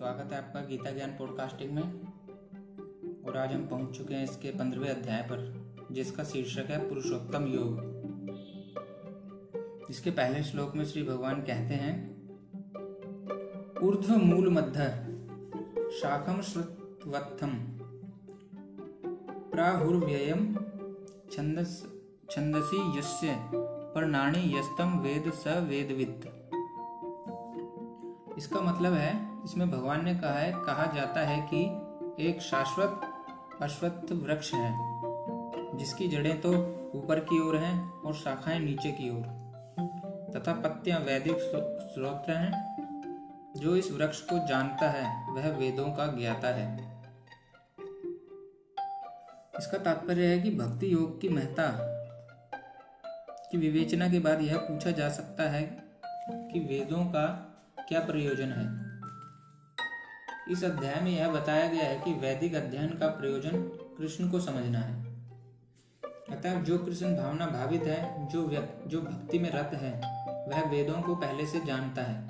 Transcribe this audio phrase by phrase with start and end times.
[0.00, 1.82] स्वागत है आपका गीता ज्ञान पॉडकास्टिंग में।
[3.24, 5.40] और आज हम पहुँच चुके हैं इसके पंद्रहवें अध्याय पर,
[5.92, 7.80] जिसका शीर्षक है पुरुषोत्तम योग।
[9.90, 11.92] इसके पहले श्लोक में श्री भगवान कहते हैं,
[13.82, 14.88] ऊर्ध्व मूल मध्य
[16.00, 17.52] शाखम श्रुतवत्थम
[19.52, 20.54] प्राहुर्व्ययम
[21.32, 21.82] छंदस
[22.30, 26.30] छंदसी यस्य परनाणी यस्तम वेद स वेदविद
[28.38, 31.64] इसका मतलब है इसमें भगवान ने कहा है, कहा जाता है कि
[32.28, 33.00] एक शाश्वत
[33.62, 34.74] अश्वत्थ वृक्ष है,
[35.78, 36.50] जिसकी जड़ें तो
[36.94, 39.40] ऊपर की ओर हैं और शाखाएँ नीचे की ओर।
[40.36, 41.36] तथा पत्तियाँ वैदिक
[41.82, 42.70] स्रोत हैं,
[43.56, 47.00] जो इस वृक्ष को जानता है, वह वेदों का ज्ञाता है।
[49.58, 51.72] इसका तात्पर्य है कि भक्ति योग की महत्ता,
[53.50, 55.62] की विवेचना के बाद यह पूछा जा सकता है
[56.26, 57.26] कि वेदों का
[57.88, 58.89] क्या प्रयोजन है।
[60.50, 63.62] इस अध्याय में यह बताया गया है कि वैदिक अध्ययन का प्रयोजन
[63.98, 65.04] कृष्ण को समझना है।
[66.30, 68.50] अतः जो कृष्ण भावना भावित है, जो
[68.86, 70.00] जो भक्ति में रत है,
[70.48, 72.22] वह वेदों को पहले से जानता है।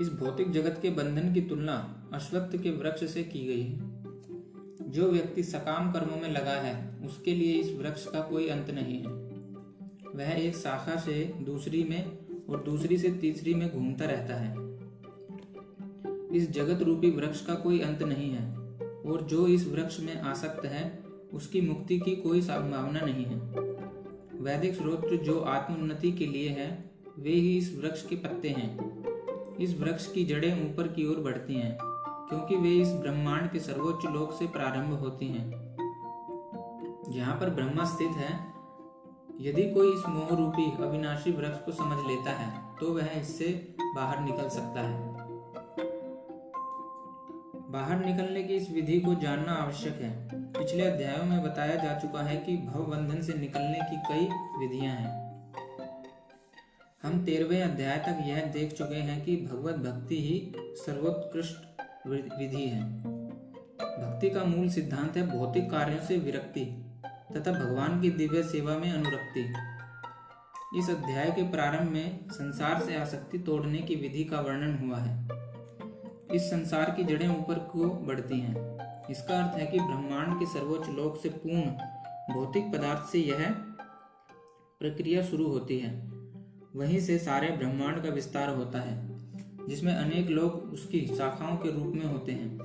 [0.00, 3.78] इस भौतिक जगत के बंधन की तुलना अश्वत्थ के वृक्ष से की गई है।
[4.90, 8.98] जो व्यक्ति सकाम कर्मों में लगा है, उसके लिए इस वृक्ष का कोई अंत नहीं
[8.98, 9.08] है।
[10.14, 12.04] वह एक शाखा से दूसरी में
[12.46, 14.61] और दूसरी से तीसरी में घूमता रहता है।
[16.32, 18.44] इस जगत रूपी वृक्ष का कोई अंत नहीं है,
[19.06, 21.02] और जो इस वृक्ष में आसक्त है,
[21.34, 23.36] उसकी मुक्ति की कोई संभावना नहीं है।
[24.40, 29.78] वैदिक स्रोत जो आत्मोन्नति के लिए है, वे ही इस वृक्ष के पत्ते हैं। इस
[29.80, 34.32] वृक्ष की जड़ें ऊपर की ओर बढ़ती हैं, क्योंकि वे इस ब्रह्मांड के सर्वोच्च लोक
[34.32, 35.50] से प्रारंभ होती हैं।
[37.08, 38.32] जहाँ पर ब्रह्मा स्थित है,
[39.40, 44.20] यदि कोई इस मोह रूपी अविनाशी वृक्ष को समझ लेता है तो वह इससे बाहर
[44.20, 45.11] निकल सकता है।
[47.72, 50.10] बाहर निकलने की इस विधि को जानना आवश्यक है।
[50.52, 54.24] पिछले अध्यायों में बताया जा चुका है कि भव बंधन से निकलने की कई
[54.58, 55.12] विधियाँ हैं।
[57.02, 62.82] हम तेरहवें अध्याय तक यह देख चुके हैं कि भगवत भक्ति ही सर्वोत्कृष्ट विधि है।
[63.78, 66.64] भक्ति का मूल सिद्धांत है भौतिक कार्यों से विरक्ति
[67.06, 69.52] तथा भगवान की दिव्य सेवा में अनुरक्ति।
[70.78, 75.41] इस अध्याय के प्रारंभ में संसार से आसक्ति तोड़ने की विधि का वर्णन हुआ है।
[76.34, 78.52] इस संसार की जड़ें ऊपर को बढ़ती हैं।
[79.10, 81.62] इसका अर्थ है कि ब्रह्मांड के सर्वोच्च लोक से पूर्ण
[82.34, 83.50] भौतिक पदार्थ से यह
[84.80, 86.10] प्रक्रिया शुरू होती है।
[86.76, 89.18] वहीं से सारे ब्रह्मांड का विस्तार होता है,
[89.68, 92.58] जिसमें अनेक लोग उसकी शाखाओं के रूप में होते हैं।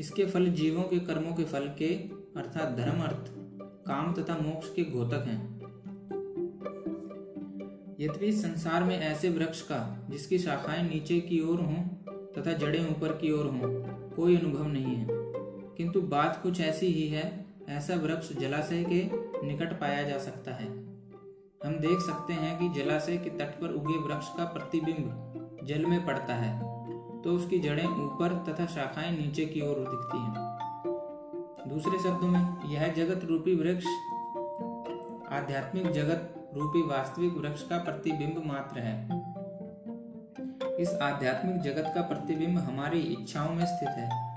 [0.00, 1.94] इसके फल जीवों के कर्मों के फल के,
[2.36, 3.32] अर्थात धर्म अर्थ,
[3.86, 5.54] काम तथा मोक्ष के घोतक हैं।
[8.00, 12.03] यद्यपि संसार में ऐसे वृक्ष का, जिसकी शाखाएँ नीचे की ओर हों
[12.38, 13.68] तथा जड़ें ऊपर की ओर हों,
[14.10, 15.06] कोई अनुभव नहीं है।
[15.76, 20.66] किंतु बात कुछ ऐसी ही है, ऐसा वृक्ष जलाशय के निकट पाया जा सकता है।
[21.64, 26.04] हम देख सकते हैं कि जलाशय के तट पर उगे वृक्ष का प्रतिबिंब जल में
[26.06, 26.74] पड़ता है
[27.22, 30.34] तो उसकी जड़ें ऊपर तथा शाखाएँ नीचे की ओर दिखती हैं।
[31.68, 33.86] दूसरे शब्दों में, यह जगत रूपी वृक्ष,
[35.32, 39.23] आध्यात्मिक जगत रूपी वास्तविक वृक्ष का प्रतिबिंब मात्र है।
[40.80, 44.34] इस आध्यात्मिक जगत का प्रतिबिंब हमारी इच्छाओं में स्थित है।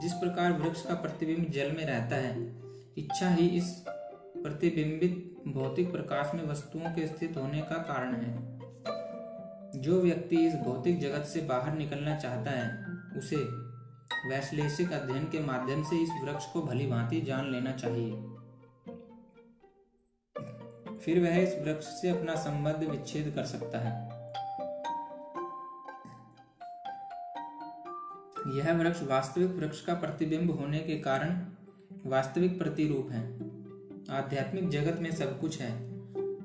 [0.00, 2.60] जिस प्रकार वृक्ष का प्रतिबिंब जल में रहता है,
[2.98, 3.84] इच्छा ही इस
[4.36, 8.58] प्रतिबिंबित भौतिक प्रकाश में वस्तुओं के स्थित होने का कारण है।
[9.82, 12.86] जो व्यक्ति इस भौतिक जगत से बाहर निकलना चाहता है,
[13.18, 13.36] उसे
[14.28, 18.10] वैश्लेषिक अध्ययन के माध्यम से इस वृक्ष को भली भांति जान लेना चाहिए।
[20.98, 24.03] फिर वह इस वृक्ष से अपना संबंध विच्छेद कर सकता है।
[28.46, 31.40] यह वृक्ष वास्तविक वृक्ष का प्रतिबिंब होने के कारण
[32.06, 33.24] वास्तविक प्रतिरूप है।
[34.10, 35.90] आध्यात्मिक जगत में सब कुछ है।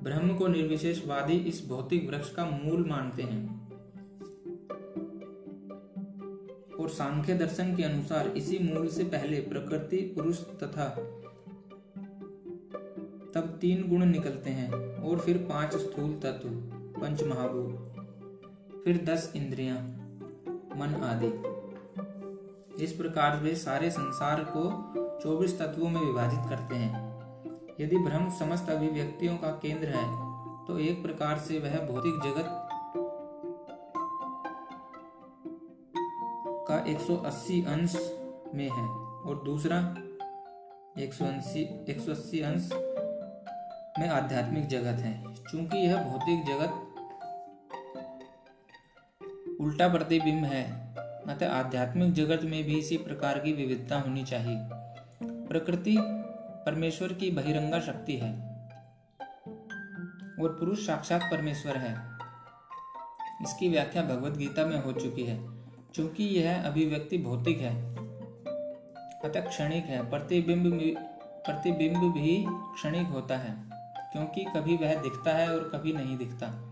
[0.02, 3.60] ब्रह्म को निर्विशेषवादी इस भौतिक वृक्ष का मूल मानते हैं।
[6.80, 11.16] और सांख्य दर्शन के अनुसार इसी मूल से पहले प्रकृति, पुरुष तथा
[13.34, 16.48] तब तीन गुण निकलते हैं और फिर पाँच स्थूल तत्व
[17.00, 17.86] पंच महाभूत
[18.84, 19.76] फिर दस इंद्रियाँ,
[20.76, 21.59] मन आदि।
[22.80, 24.62] इस प्रकार वे सारे संसार को
[25.20, 27.08] चौबीस तत्वों में विभाजित करते हैं।
[27.80, 30.04] यदि ब्रह्म समस्त अभिव्यक्तियों का केंद्र है
[30.66, 32.46] तो एक प्रकार से वह भौतिक जगत
[36.68, 37.94] का 180 अंश
[38.54, 38.88] में है
[39.22, 39.78] और दूसरा
[40.98, 42.70] 180 180 अंश
[43.98, 46.86] में आध्यात्मिक जगत है। चूँकि यह भौतिक जगत
[49.60, 50.89] उल्टा प्रतिबिंब है
[51.28, 54.58] अतः आध्यात्मिक जगत में भी इसी प्रकार की विविधता होनी चाहिए।
[55.22, 55.96] प्रकृति
[56.66, 58.50] परमेश्वर की बहिरंगा शक्ति है।
[60.40, 62.18] और पुरुष साक्षात परमेश्वर है।
[63.42, 65.38] इसकी व्याख्या भगवत गीता में हो चुकी है
[65.94, 67.94] क्योंकि यह अभिव्यक्ति भौतिक है।
[69.24, 70.94] अतः क्षणिक है, प्रतिबिंब
[71.46, 73.70] प्रतिबिंब भी क्षणिक होता है,
[74.12, 76.69] क्योंकि कभी वह दिखता है और कभी नहीं दिखता।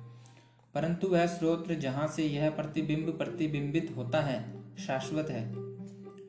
[0.75, 4.39] परंतु वह स्रोत जहाँ से यह प्रतिबिंब प्रतिबिंबित होता है,
[4.79, 5.45] शाश्वत है।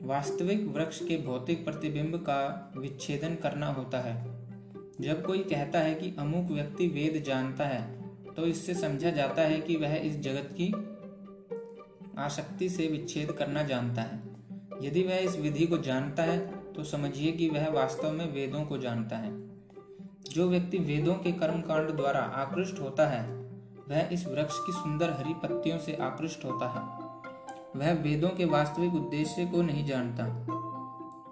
[0.02, 4.14] वास्तविक वृक्ष के भौतिक प्रतिबिंब का विच्छेदन करना होता है।
[5.00, 8.00] जब कोई कहता है कि अमुक व्यक्ति वेद जानता है
[8.36, 10.72] तो इससे समझा जाता है कि वह इस जगत की
[12.18, 14.22] आसक्ति से विच्छेद करना जानता है।
[14.82, 16.38] यदि वह इस विधि को जानता है
[16.72, 19.32] तो समझिए कि वह वास्तव में वेदों को जानता है।
[20.30, 23.39] जो व्यक्ति वेदों के कर्मकांड द्वारा आकृष्ट होता है
[23.90, 27.10] वह इस वृक्ष की सुंदर हरी पत्तियों से आकृष्ट होता है।
[27.76, 30.24] वह वेदों के वास्तविक उद्देश्य को नहीं जानता।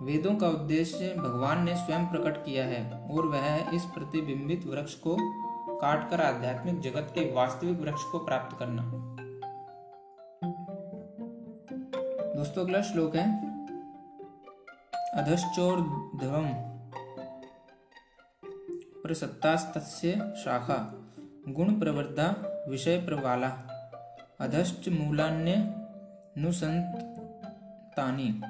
[0.04, 5.16] वेदों का उद्देश्य भगवान ने स्वयं प्रकट किया है और वह इस प्रतिबिंबित वृक्ष को
[5.78, 8.82] काटकर आध्यात्मिक जगत के वास्तविक वृक्ष को प्राप्त करना।
[12.34, 13.48] दोस्तों, अगला श्लोक है।
[15.14, 15.76] अधश्चोर
[16.16, 16.48] ध्रुवम
[19.02, 21.04] प्रसत्तास्तस्य शाखा।
[21.46, 22.34] गुण प्रवृद्धा
[22.68, 23.52] विषय प्रवाला
[24.40, 25.74] अधश्च मूलान्य
[26.38, 28.40] नुसंतानि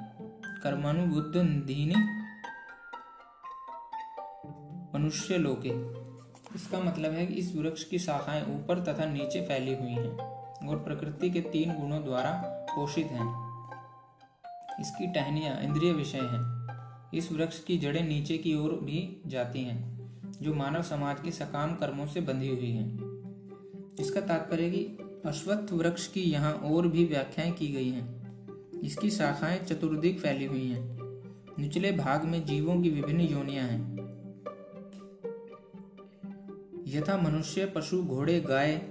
[0.63, 1.95] कर्मानुबुद्ध दीनी
[4.93, 5.69] मनुष्य लोके
[6.55, 10.17] इसका मतलब है कि इस वृक्ष की शाखाएँ ऊपर तथा नीचे फैली हुई हैं
[10.67, 13.49] और प्रकृति के तीन गुणों द्वारा पोषित हैं।
[14.79, 16.59] इसकी टहनियाँ इंद्रिय विषय हैं।
[17.13, 19.98] इस वृक्ष की जड़ें नीचे की ओर भी जाती हैं।
[20.41, 23.09] जो मानव समाज के सकाम कर्मों से बंधी हुई हैं।
[23.99, 28.19] इसका तात्पर्य कि अश्वत्थ वृक्ष की यहाँ और भी व्याख्याएँ की गई हैं
[28.81, 30.99] इसकी शाखाएँ चतुर्दिक फैली हुई हैं।
[31.59, 33.99] निचले भाग में जीवों की विभिन्न योनियाँ हैं।
[36.87, 38.81] यथा मनुष्य, पशु, घोड़े, गाय,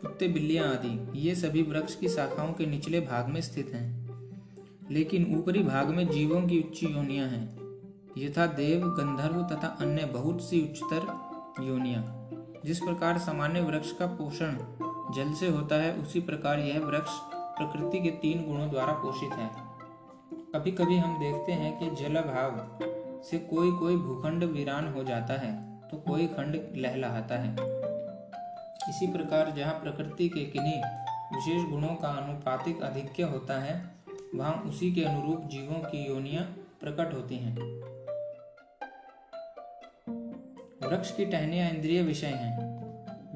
[0.00, 4.08] कुत्ते, बिल्लियाँ आदि, ये सभी वृक्ष की शाखाओं के निचले भाग में स्थित हैं।
[4.90, 7.57] लेकिन ऊपरी भाग में जीवों की उच्च योनियाँ हैं।
[8.18, 12.02] यथा देव, गंधर्व तथा अन्य बहुत सी उच्चतर योनिया।
[12.64, 14.56] जिस प्रकार सामान्य वृक्ष का पोषण
[15.14, 17.10] जल से होता है, उसी प्रकार यह वृक्ष
[17.58, 19.50] प्रकृति के तीन गुणों द्वारा पोषित है।
[20.54, 25.34] कभी कभी हम देखते हैं कि जल अभाव से कोई कोई भूखंड वीरान हो जाता
[25.34, 25.52] है
[25.88, 27.52] तो कोई खंड लहलहाता है।
[28.88, 30.80] इसी प्रकार जहाँ प्रकृति के किन्हीं
[31.34, 33.74] विशेष गुणों का अनुपातिक अधिक्य होता है,
[34.34, 36.44] वहाँ उसी के अनुरूप जीवों की योनियाँ
[36.80, 37.56] प्रकट होती हैं।
[40.82, 42.68] वृक्ष की टहनियाँ इंद्रिय विषय हैं।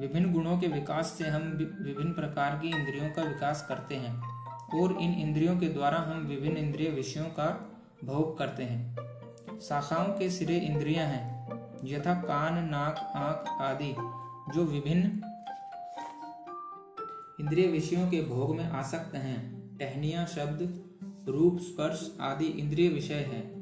[0.01, 1.41] विभिन्न गुणों के विकास से हम
[1.81, 4.21] विभिन्न प्रकार की इंद्रियों का विकास करते हैं
[4.81, 7.71] और इन इंद्रियों के द्वारा हम विभिन्न इंद्रिय विषयों का
[8.03, 8.95] भोग करते हैं।
[9.59, 11.49] शाखाओं के सिरे इंद्रियाँ हैं।
[11.83, 13.93] यथा कान, नाक, आँख आदि
[14.53, 15.03] जो विभिन्न
[17.39, 20.83] इंद्रिय विषयों के भोग में आसक्त हैं। टहनिया, शब्द,
[21.29, 23.53] रूप, स्पर्श आदि इंद्रिय विषय है।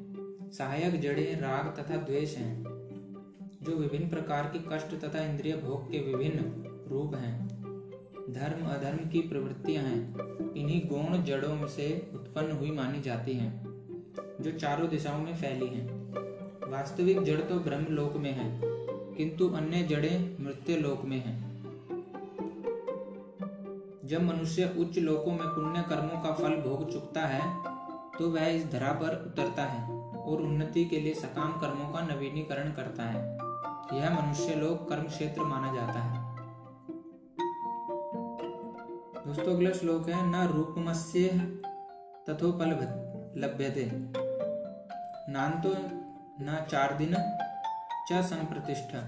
[0.52, 2.71] सहायक जड़े, राग तथा द्वेष हैं।
[3.62, 6.40] जो विभिन्न प्रकार के कष्ट तथा इंद्रिय भोग के विभिन्न
[6.90, 7.34] रूप हैं।
[8.30, 13.52] धर्म अधर्म की प्रवृत्तियाँ हैं। इन्हीं गौण जड़ों से उत्पन्न हुई मानी जाती हैं,
[14.42, 15.86] जो चारों दिशाओं में फैली हैं।
[16.72, 18.50] वास्तविक जड़ तो ब्रह्म लोक में है,
[19.16, 21.40] किंतु अन्य जड़ें मृत्यु लोक में हैं।
[24.06, 27.42] जब मनुष्य उच्च लोकों में पुण्य कर्मों का फल भोग चुकता है
[28.20, 32.72] तो वह इस धरा पर उतरता है और उन्नति के लिए सकाम कर्मों का नवीनीकरण
[32.72, 33.31] करता है।
[33.94, 36.32] यह मनुष्य लोक कर्म क्षेत्र माना जाता है।
[39.28, 41.30] दोस्तों, अगला श्लोक है, न रूपमस्य
[42.30, 42.68] तथोपल
[43.42, 43.92] लभ्यते।
[45.32, 45.70] नान्तो
[46.44, 47.16] न चार दिन
[48.10, 49.00] च संप्रतिष्ठा।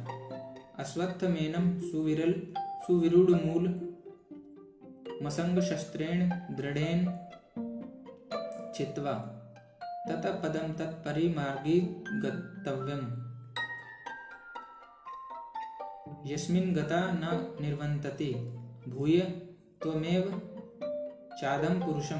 [0.79, 2.53] अश्वत्थमेनम सुविरल
[2.87, 3.95] सुविरूढ़ मूल
[5.23, 7.27] मसंग शस्त्रेण दृढ़ेन
[8.75, 9.13] चित्वा।
[10.09, 13.32] तत पदम तत्परिमार्गी गतव्यम
[16.25, 18.33] यस्मिन् गता न निर्वन्तति।
[18.89, 19.19] भूय
[19.81, 20.21] त्वमेव
[21.41, 22.19] चादम पुरुषम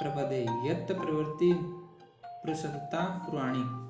[0.00, 1.52] प्रपदे यत् प्रवृत्ति
[2.26, 3.80] प्रसदता पुराणी।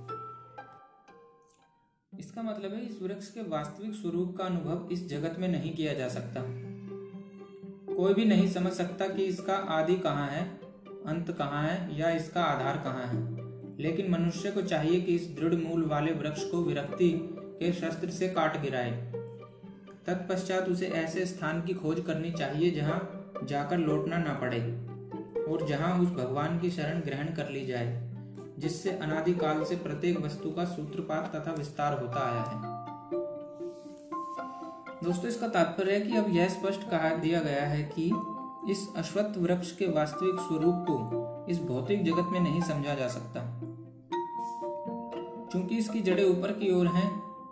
[2.19, 5.95] इसका मतलब है, इस वृक्ष के वास्तविक स्वरूप का अनुभव इस जगत में नहीं किया
[5.95, 6.41] जा सकता।
[7.95, 10.61] कोई भी नहीं समझ सकता कि इसका आदि कहाँ है,
[11.07, 13.41] अंत कहाँ है, या इसका आधार कहाँ है।
[13.79, 18.29] लेकिन मनुष्य को चाहिए कि इस दृढ़ मूल वाले वृक्ष को विरक्ति के शस्त्र से
[18.29, 18.91] काट गिराए।
[20.07, 23.01] तत्पश्चात उसे ऐसे स्थान की खोज करनी चाहिए जहाँ
[23.45, 24.61] जाकर लौटना ना पड़े
[25.45, 27.93] और जहाँ उस भगवान की शरण ग्रहण कर ली जाए,
[28.59, 32.69] जिससे अनादिकाल से प्रत्येक वस्तु का सूत्रपात तथा विस्तार होता आया है।
[35.05, 38.11] दोस्तों, इसका तात्पर्य है कि अब यह स्पष्ट कहा दिया गया है कि
[38.73, 43.41] इस अश्वत्थ वृक्ष के वास्तविक स्वरूप को इस भौतिक जगत में नहीं समझा जा सकता,
[45.53, 47.09] क्योंकि इसकी जड़ें ऊपर की ओर हैं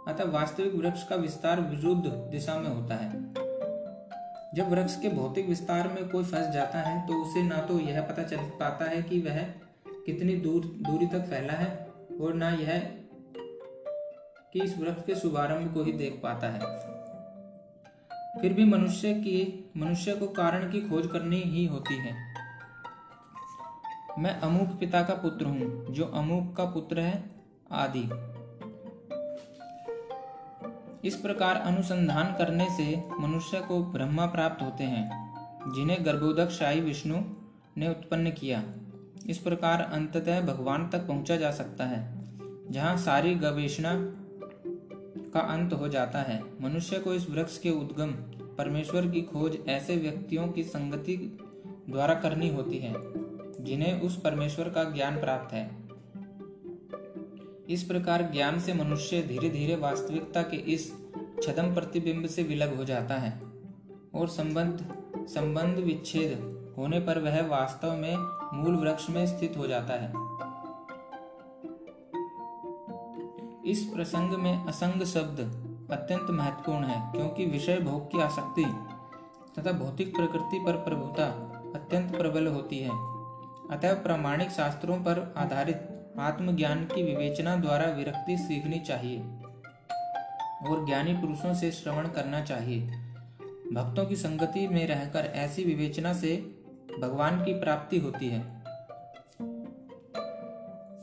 [0.09, 3.11] अतः वास्तविक वृक्ष का विस्तार विरुद्ध दिशा में होता है।
[4.55, 8.01] जब वृक्ष के भौतिक विस्तार में कोई फंस जाता है तो उसे ना तो यह
[8.03, 9.43] पता चल पाता है कि वह
[10.07, 11.69] कितनी दूर, दूरी तक फैला है
[12.21, 12.79] और ना यह
[14.53, 16.61] कि इस वृक्ष के शुभारंभ को ही देख पाता है।
[18.41, 22.17] फिर भी मनुष्य की, मनुष्य को कारण की खोज करनी ही होती है।
[24.19, 27.23] मैं अमुक पिता का पुत्र हूँ, जो अमुक का पुत्र है,
[27.73, 28.09] आदि।
[31.05, 37.17] इस प्रकार अनुसंधान करने से मनुष्य को ब्रह्मा प्राप्त होते हैं, जिन्हें गर्भोदक शाही विष्णु
[37.77, 38.63] ने उत्पन्न किया।
[39.27, 42.01] इस प्रकार अंततः भगवान तक पहुँचा जा सकता है,
[42.71, 43.93] जहाँ सारी गवेषणा
[45.35, 48.11] का अंत हो जाता है। मनुष्य को इस वृक्ष के उद्गम,
[48.59, 51.39] परमेश्वर की खोज ऐसे व्यक्तियों की संगति
[51.91, 52.95] द्वारा करनी होती है,
[53.65, 55.88] जिन्हें उस परमेश्वर का ज्ञान प्राप्त है।
[57.69, 60.87] इस प्रकार ज्ञान से मनुष्य धीरे धीरे वास्तविकता के इस
[61.43, 63.41] छदम प्रतिबिंब से विलग हो जाता है
[64.15, 64.95] और संबंध
[65.29, 68.17] संबंध विच्छेद होने पर वह वास्तव में
[68.55, 70.09] मूल वृक्ष में स्थित हो जाता है।
[73.67, 75.41] इस प्रसंग में असंग शब्द
[75.91, 78.65] अत्यंत महत्वपूर्ण है, क्योंकि विषय भोग की आसक्ति
[79.59, 81.27] तथा भौतिक प्रकृति पर प्रभुता
[81.75, 82.91] अत्यंत प्रबल होती है।
[83.71, 89.19] अतः प्रामाणिक शास्त्रों पर आधारित आत्मज्ञान की विवेचना द्वारा विरक्ति सीखनी चाहिए
[90.69, 92.81] और ज्ञानी पुरुषों से श्रवण करना चाहिए।
[93.73, 96.37] भक्तों की संगति में रहकर ऐसी विवेचना से
[97.01, 98.59] भगवान की प्राप्ति होती है।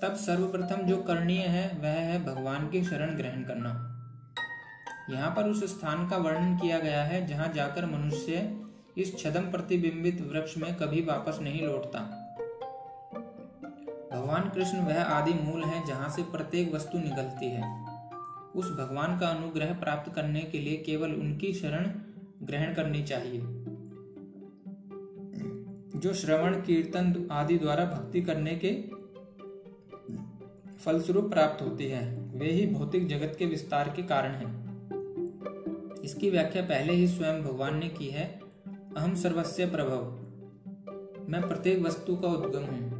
[0.01, 3.91] तब सर्वप्रथम जो करणीय है, वह है भगवान की शरण ग्रहण करना।
[5.09, 8.57] यहाँ पर उस स्थान का वर्णन किया गया है, जहाँ जाकर मनुष्य
[8.97, 12.21] इस छदम प्रतिबिंबित वृक्ष में कभी वापस नहीं लौटता।
[14.15, 17.85] भगवान कृष्ण वह आदि मूल है जहाँ से प्रत्येक वस्तु निकलती है।
[18.55, 21.91] उस भगवान का अनुग्रह प्राप्त करने के लिए केवल उनकी शरण
[22.43, 23.41] ग्रहण करनी चाहिए।
[25.99, 28.71] जो श्रवण, कीर्तन आदि द्वारा भक्ति करने के
[30.77, 34.65] फलस्वरूप प्राप्त होती है, वे ही भौतिक जगत के विस्तार के कारण हैं।
[36.03, 38.39] इसकी व्याख्या पहले ही स्वयं भगवान ने की है
[38.97, 40.03] अहम सर्वस्व प्रभव।
[41.29, 42.94] मैं प्रत्येक वस्तु का उद्गम हूँ।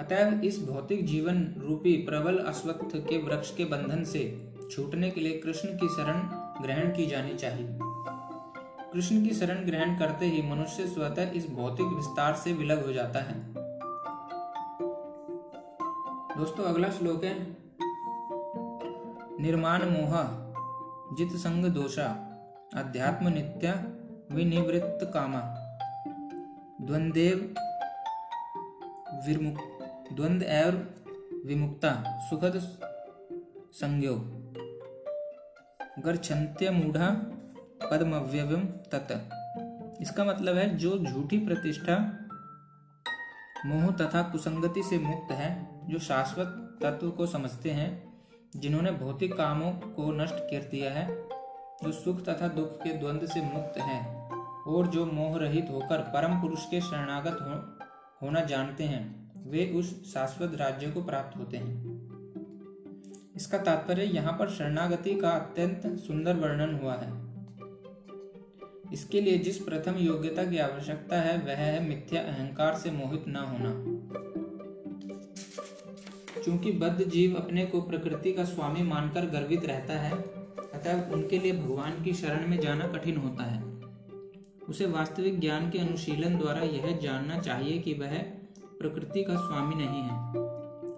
[0.00, 5.38] अतएव इस भौतिक जीवन रूपी प्रबल अश्वत्थ के वृक्ष के बंधन से छूटने के लिए
[5.38, 6.20] कृष्ण की शरण
[6.62, 7.78] ग्रहण की जानी चाहिए।
[8.92, 13.18] कृष्ण की शरण ग्रहण करते ही मनुष्य स्वतः इस भौतिक विस्तार से विलग हो जाता
[13.18, 13.54] है।
[16.38, 17.56] दोस्तों, अगला श्लोक है,
[19.40, 20.16] निर्माण मोह,
[21.16, 22.08] जित संग दोषा,
[22.74, 23.72] अध्यात्म नित्या
[24.32, 25.40] विनिवृत्त कामा,
[26.80, 27.54] द्वंदेव
[30.12, 30.86] द्वंद एव
[31.46, 32.58] विमुक्ता सुखद
[33.72, 34.14] संज्ञो।
[35.98, 37.08] गर्छन्त्य मूढ़ा
[37.90, 39.08] पद्मव्यवम तत।
[40.02, 41.96] इसका मतलब है जो झूठी प्रतिष्ठा
[43.66, 45.50] मोह तथा कुसंगति से मुक्त है
[45.88, 47.90] जो शाश्वत तत्व को समझते हैं
[48.56, 51.06] जिन्होंने भौतिक कामों को नष्ट कर दिया है
[51.82, 54.30] जो सुख तथा दुख के द्वंद्व से मुक्त है
[54.66, 57.78] और जो मोह रहित होकर परम पुरुष के शरणागत हो,
[58.22, 62.00] होना जानते हैं। वे उस शाश्वत राज्य को प्राप्त होते हैं।
[63.36, 67.30] इसका तात्पर्य यहाँ पर शरणागति का अत्यंत सुंदर वर्णन हुआ है।
[68.92, 73.36] इसके लिए जिस प्रथम योग्यता की आवश्यकता है, वह है मिथ्या अहंकार से मोहित न
[73.36, 74.00] होना।
[76.44, 80.12] चूँकि बद्ध जीव अपने को प्रकृति का स्वामी मानकर गर्वित रहता है,
[80.74, 83.62] अतः उनके लिए भगवान की शरण में जाना कठिन होता है।
[84.68, 88.39] उसे वास्तविक ज्ञान के अनुशीलन द्वारा यह जानना चाहिए कि वह
[88.80, 90.42] प्रकृति का स्वामी नहीं है।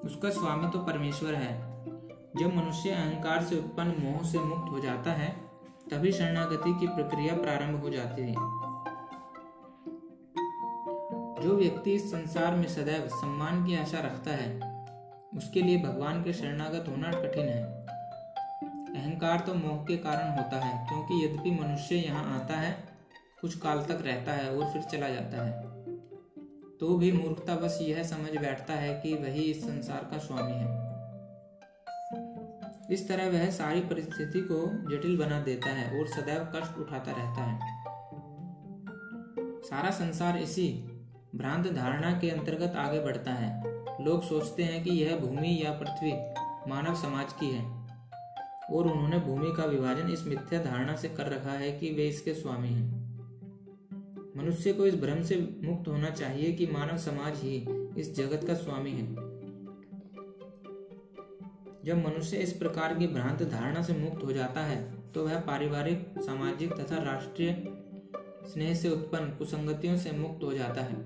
[0.01, 1.85] उसका स्वामी तो परमेश्वर है।
[2.41, 5.37] जब मनुष्य अहंकार से उत्पन्न मोह से मुक्त हो जाता है,
[5.91, 8.35] तभी शरणागति की प्रक्रिया प्रारंभ हो जाती है।
[11.43, 14.61] जो व्यक्ति इस संसार में सदैव सम्मान की आशा रखता है,
[15.37, 17.87] उसके लिए भगवान के शरणागत होना कठिन है।
[19.03, 22.85] अहंकार तो मोह के कारण होता है, क्योंकि यद्यपि मनुष्य यहाँ आता है,
[23.41, 25.82] कुछ काल तक रहता है और फिर चला जाता है।
[26.83, 30.67] तो भी मूर्खता बस यह समझ बैठता है कि वही इस संसार का स्वामी है।
[32.91, 34.57] इस तरह वह सारी परिस्थिति को
[34.91, 37.59] जटिल बना देता है और सदैव कष्ट उठाता रहता है।
[39.63, 40.69] सारा संसार इसी
[41.35, 43.63] भ्रांत धारणा के अंतर्गत आगे बढ़ता है।
[44.05, 46.13] लोग सोचते हैं कि यह भूमि या पृथ्वी
[46.71, 47.65] मानव समाज की है
[48.73, 52.35] और उन्होंने भूमि का विभाजन इस मिथ्या धारणा से कर रखा है कि वे इसके
[52.35, 53.02] स्वामी हैं।
[54.37, 57.57] मनुष्य को इस भ्रम से मुक्त होना चाहिए कि मानव समाज ही
[57.99, 59.07] इस जगत का स्वामी है।
[61.85, 64.81] जब मनुष्य इस प्रकार की भ्रांत धारणा से मुक्त हो जाता है
[65.13, 67.53] तो वह पारिवारिक, सामाजिक तथा राष्ट्रीय
[68.53, 70.97] स्नेह से उत्पन्न कुसंगतियों से मुक्त हो जाता है।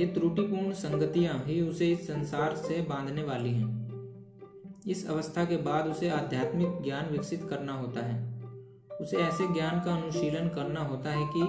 [0.00, 3.74] ये त्रुटिपूर्ण संगतियाँ ही उसे इस संसार से बांधने वाली हैं।
[4.88, 8.35] इस अवस्था के बाद उसे आध्यात्मिक ज्ञान विकसित करना होता है।
[9.00, 11.42] उसे ऐसे ज्ञान का अनुशीलन करना होता है कि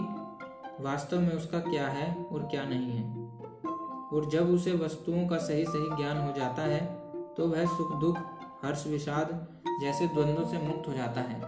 [0.84, 3.04] वास्तव में उसका क्या है और क्या नहीं है।
[4.14, 6.86] और जब उसे वस्तुओं का सही सही ज्ञान हो जाता है
[7.36, 8.18] तो वह सुख दुख,
[8.66, 9.48] हर्ष विषाद
[9.82, 11.40] जैसे द्वंद्वों से मुक्त हो जाता है।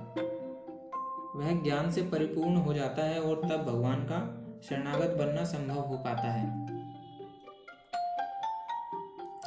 [1.36, 4.20] वह ज्ञान से परिपूर्ण हो जाता है और तब भगवान का
[4.60, 6.68] शरणागत बनना संभव हो पाता है।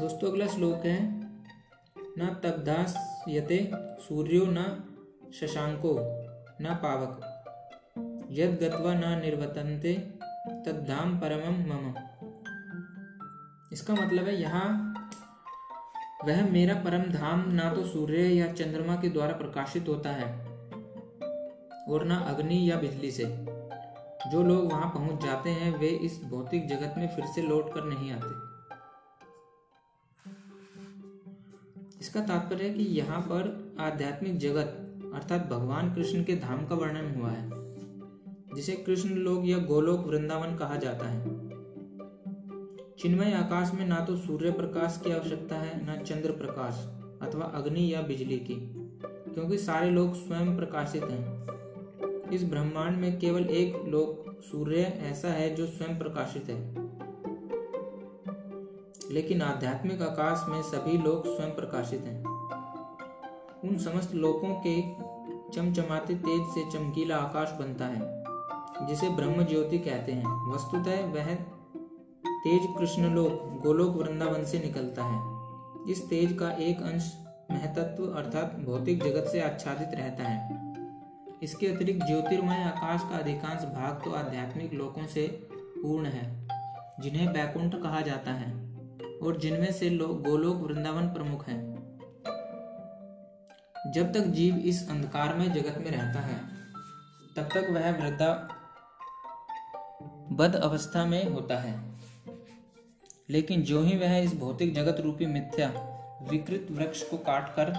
[0.01, 0.99] दोस्तों, अगला श्लोक है,
[2.19, 4.65] न तब्दास यते सूर्यो न
[5.35, 5.95] शशांको।
[6.63, 7.15] न पावक।
[8.31, 9.95] यद गत्वा न निर्वतन्ते
[10.67, 11.95] तद्धाम परमम मम।
[13.73, 14.69] इसका मतलब है, यहाँ
[16.25, 20.27] वह मेरा परम धाम ना तो सूर्य या चंद्रमा के द्वारा प्रकाशित होता है,
[21.89, 23.25] और ना अग्नि या बिजली से।
[24.25, 27.85] जो लोग वहाँ पहुँच जाते हैं, वे इस भौतिक जगत में फिर से लौट कर
[27.85, 28.31] नहीं आते।
[32.01, 34.79] इसका तात्पर्य है कि यहाँ पर आध्यात्मिक जगत
[35.15, 37.51] अर्थात भगवान कृष्ण के धाम का वर्णन हुआ है,
[38.55, 41.53] जिसे कृष्ण लोक या गोलोक वृंदावन कहा जाता है।
[42.99, 46.75] चिन्मय आकाश में ना तो सूर्य प्रकाश की आवश्यकता है, न चंद्र प्रकाश,
[47.23, 48.55] अथवा अग्नि या बिजली की,
[49.05, 51.43] क्योंकि सारे लोग स्वयं प्रकाशित हैं।
[52.31, 56.83] इस ब्रह्मांड में केवल एक लोक, सूर्य, ऐसा है जो स्वयं प्रकाशित है।
[59.13, 62.33] लेकिन आध्यात्मिक आकाश में सभी लोग स्वयं प्रकाशित हैं।
[63.65, 65.02] उन समस्त लोकों के
[65.55, 71.35] चमचमाते तेज से चमकीला आकाश बनता है, जिसे ब्रह्म ज्योति कहते हैं। वस्तुतः वह
[72.45, 77.13] तेज कृष्णलोक, गोलोक वृंदावन से निकलता है इस तेज का एक अंश
[77.51, 80.61] महतत्व अर्थात भौतिक जगत से आच्छादित रहता है।
[81.43, 86.49] इसके अतिरिक्त ज्योतिर्मय आकाश का अधिकांश भाग तो आध्यात्मिक लोकों से पूर्ण है,
[87.01, 88.53] जिन्हें बैकुंठ कहा जाता है,
[89.19, 91.72] और जिनमें से लोग गोलोक वृंदावन प्रमुख है।
[93.87, 96.39] जब तक जीव इस अंधकार में जगत में रहता है,
[97.37, 98.49] तब तक वह वृद्धा
[100.33, 102.01] बद अवस्था में होता है।
[103.31, 105.69] लेकिन जो ही वह इस भौतिक जगत रूपी मिथ्या,
[106.31, 107.75] विकृत वृक्ष को काटकर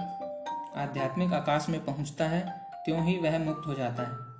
[0.76, 4.34] आध्यात्मिक आकाश में पहुँचता है, त्यों ही वह मुक्त हो जाता है।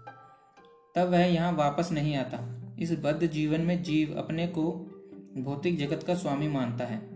[0.95, 2.39] तब वह यहाँ वापस नहीं आता।
[2.79, 4.73] इस बद्ध जीवन में जीव अपने को
[5.37, 7.14] भौतिक जगत का स्वामी मानता है।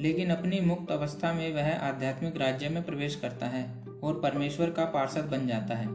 [0.00, 4.84] लेकिन अपनी मुक्त अवस्था में वह आध्यात्मिक राज्य में प्रवेश करता है और परमेश्वर का
[4.84, 5.86] पार्षद बन जाता है।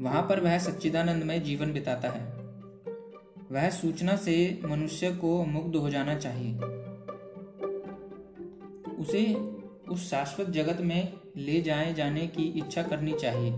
[0.00, 2.26] वहाँ पर वह सच्चिदानंदमय जीवन बिताता है।
[3.52, 6.54] वह सूचना से मनुष्य को मुग्ध हो जाना चाहिए।
[8.94, 9.34] उसे
[9.88, 13.52] उस शाश्वत जगत में ले जाए जाने की इच्छा करनी चाहिए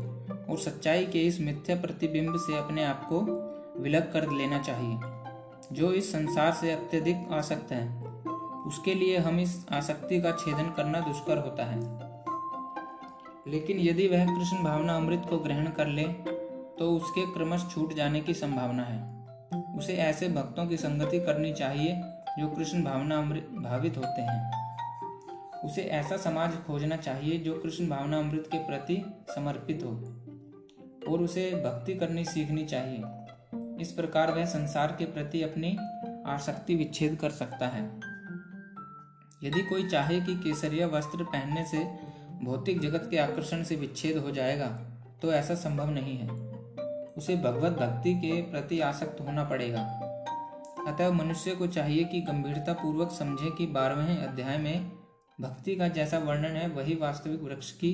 [0.51, 3.21] और सच्चाई के इस मिथ्या प्रतिबिंब से अपने आप को
[3.83, 4.99] विलग कर लेना चाहिए,
[5.73, 8.10] जो इस संसार से अत्यधिक आसक्त है।
[8.71, 11.79] उसके लिए हम इस आसक्ति का छेदन करना दुष्कर होता है।
[13.49, 16.05] लेकिन यदि वह कृष्ण भावना अमृत को ग्रहण कर ले
[16.79, 18.99] तो उसके क्रमश छूट जाने की संभावना है।
[19.79, 21.95] उसे ऐसे भक्तों की संगति करनी चाहिए,
[22.39, 24.51] जो कृष्ण भावना अमृत भावित होते हैं।
[25.65, 28.97] उसे ऐसा समाज खोजना चाहिए, जो कृष्ण भावना अमृत के प्रति
[29.35, 29.91] समर्पित हो,
[31.09, 33.03] और उसे भक्ति करनी सीखनी चाहिए।
[33.81, 35.77] इस प्रकार वह संसार के प्रति अपनी
[36.27, 38.10] आसक्ति विच्छेद कर सकता है।
[39.43, 41.79] यदि कोई चाहे कि केसरिया वस्त्र पहनने से
[42.45, 44.67] भौतिक जगत के आकर्षण से विच्छेद हो जाएगा
[45.23, 46.29] तो ऐसा संभव नहीं है।
[47.13, 49.81] उसे भगवत भक्ति के प्रति आसक्त होना पड़ेगा।
[50.89, 54.91] अतः मनुष्य को चाहिए कि गंभीरता पूर्वक समझे कि बारहवें अध्याय में
[55.41, 57.93] भक्ति का जैसा वर्णन है, वही वास्तविक वृक्ष की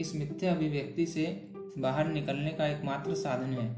[0.00, 3.74] इस मिथ्या अभिव्यक्ति से बाहर निकलने का एकमात्र साधन है।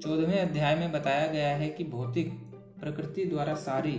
[0.00, 2.32] चौदहवें अध्याय में बताया गया है कि भौतिक
[2.80, 3.92] प्रकृति द्वारा सारी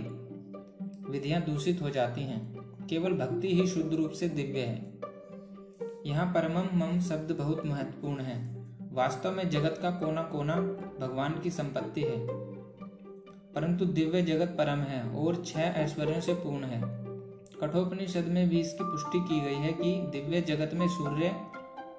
[1.08, 4.98] विधियाँ दूषित हो जाती हैं। केवल भक्ति ही शुद्ध रूप से दिव्य है।
[6.06, 10.54] यहाँ परमम मम शब्द बहुत महत्वपूर्ण है। वास्तव में जगत का कोना कोना
[11.00, 12.26] भगवान की संपत्ति है।
[13.54, 16.80] परंतु दिव्य जगत परम है और छह ऐश्वर्यों से पूर्ण है।
[17.60, 21.32] कठोपनिषद में भी इसकी पुष्टि की गई है कि दिव्य जगत में सूर्य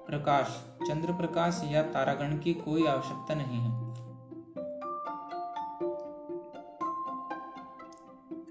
[0.08, 3.89] प्रकाश, चंद्र प्रकाश या तारागण की कोई आवश्यकता नहीं है।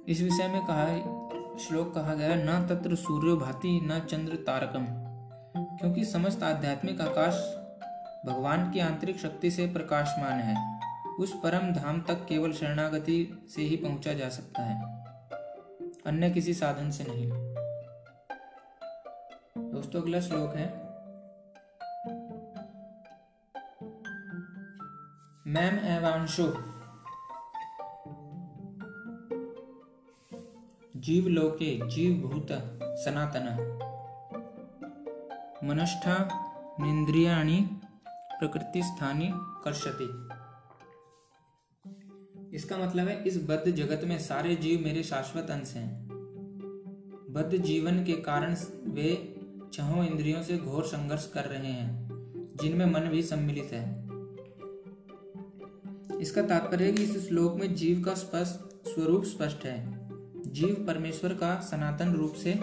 [0.10, 0.86] इस विषय में कहा,
[1.58, 4.86] श्लोक कहा गया, न तत्र सूर्य भाति न चंद्र तारकम।
[5.78, 7.34] क्योंकि समस्त आध्यात्मिक आकाश
[8.26, 10.80] भगवान की आंतरिक शक्ति से प्रकाशमान है।
[11.20, 15.06] उस परम धाम तक केवल शरणागति से ही पहुँचा जा सकता है।
[16.06, 17.30] अन्य किसी साधन से नहीं।
[19.72, 20.90] दोस्तों, अगला श्लोक है।
[25.48, 26.79] मैम एवांशो।
[31.00, 32.48] जीव लोके जीव भूत
[32.84, 33.46] सनातन।
[35.64, 36.30] मनष्ठा
[38.40, 40.30] प्रकृति स्थानी कर्षति।
[42.56, 46.08] इसका मतलब है, इस बद्ध जगत में सारे जीव मेरे शाश्वत अंश हैं।
[47.30, 49.40] बद्ध जीवन के कारण वे
[49.74, 52.10] छहों इंद्रियों से घोर संघर्ष कर रहे हैं,
[52.62, 54.10] जिनमें मन भी सम्मिलित है।
[56.22, 59.99] इसका तात्पर्य है कि इस श्लोक में जीव का स्पष्ट स्वरूप स्पष्ट है।
[60.50, 62.54] जीव परमेश्वर का सनातन रूप से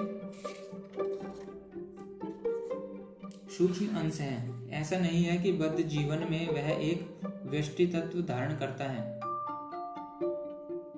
[3.59, 8.57] सूक्ष्म अंश है। ऐसा नहीं है कि बद्ध जीवन में वह एक व्यष्टि तत्व धारण
[8.57, 9.21] करता है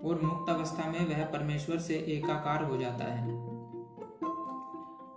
[0.02, 3.32] और मुक्त अवस्था में वह परमेश्वर से एकाकार हो जाता है।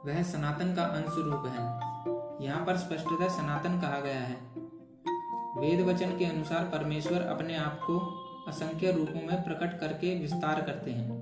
[0.06, 1.66] वह सनातन का अंश रूप है।
[2.48, 4.36] यहाँ पर स्पष्टतः सनातन कहा गया है।
[5.58, 8.00] वेद वचन के अनुसार परमेश्वर अपने आप को
[8.48, 11.21] असंख्य रूपों में प्रकट करके विस्तार करते हैं।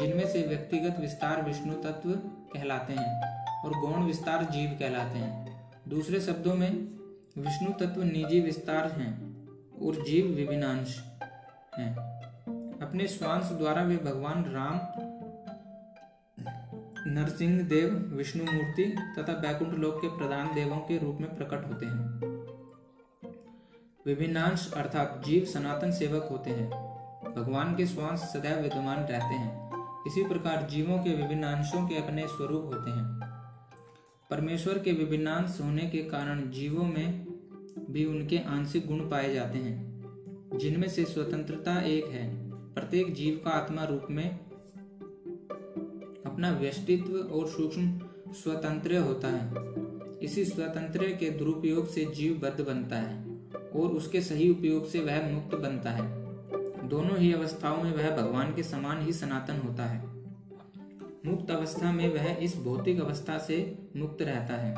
[0.00, 2.10] जिनमें से व्यक्तिगत विस्तार विष्णु तत्व
[2.54, 6.70] कहलाते हैं और गौण विस्तार जीव कहलाते हैं। दूसरे शब्दों में,
[7.38, 9.36] विष्णु तत्व निजी विस्तार हैं
[9.86, 11.04] और जीव विभिन्नांश
[11.78, 11.96] हैं।
[12.82, 14.80] अपने श्वांश द्वारा वे भगवान राम,
[17.08, 18.84] नरसिंह देव, विष्णु मूर्ति
[19.18, 22.26] तथा बैकुंठ लोक के प्रधान देवों के रूप में प्रकट होते हैं।
[24.06, 26.70] विभिन्नांश अर्थात जीव सनातन सेवक होते हैं।
[27.36, 29.65] भगवान के श्वास सदैव विद्यमान रहते हैं।
[30.06, 33.20] इसी प्रकार जीवों के विभिन्नांशों के अपने स्वरूप होते हैं।
[34.30, 37.26] परमेश्वर के विभिन्नांश होने के कारण जीवों में
[37.90, 40.02] भी उनके आंशिक गुण पाए जाते हैं,
[40.58, 44.30] जिनमें से स्वतंत्रता एक है। प्रत्येक जीव का आत्मा रूप में
[46.26, 48.00] अपना व्यष्टित्व और सूक्ष्म
[48.32, 49.54] स्वतंत्र होता है।
[50.22, 53.24] इसी स्वतंत्र के दुरुपयोग से जीव बद्ध बनता है
[53.76, 56.25] और उसके सही उपयोग से वह मुक्त बनता है।
[56.88, 60.06] दोनों ही अवस्थाओं में वह भगवान के समान ही सनातन होता है।
[61.26, 64.74] मुक्त अवस्था में वह इस भौतिक अवस्था से मुक्त रहता है।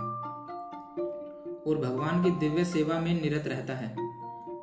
[1.59, 3.97] और भगवान की दिव्य सेवा में निरत रहता है।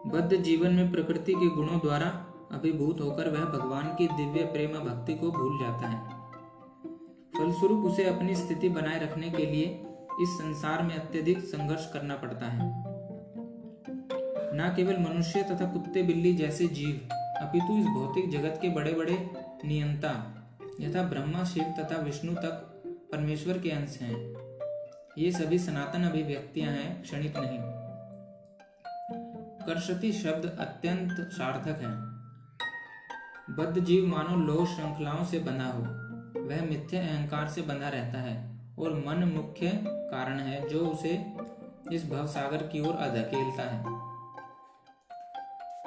[0.09, 2.07] बद्ध जीवन में प्रकृति के गुणों द्वारा
[2.51, 6.15] अभिभूत होकर वह भगवान की दिव्य प्रेम भक्ति को भूल जाता है।
[7.37, 9.85] फलस्वरूप उसे अपनी स्थिति बनाए रखने के लिए
[10.21, 12.95] इस संसार में अत्यधिक संघर्ष करना पड़ता है।
[14.57, 17.09] न केवल मनुष्य तथा कुत्ते बिल्ली जैसे जीव
[17.41, 19.29] अपितु इस भौतिक जगत के बड़े बड़े
[19.65, 20.31] नियंता
[20.81, 24.35] यथा ब्रह्मा, शिव तथा विष्णु तक परमेश्वर के अंश हैं।
[25.17, 27.59] ये सभी सनातन अभिव्यक्तियाँ हैं, क्षणिक नहीं।
[29.67, 32.15] कर्षति शब्द अत्यंत सार्थक है।
[33.55, 35.81] बद्ध जीव मानो लोह श्रृंखलाओं से बंधा हो।
[36.41, 41.33] वह मिथ्या अहंकार से बंधा रहता है और मन मुख्य कारण है जो उसे
[41.91, 44.04] इस भवसागर की ओर अधकेलता है।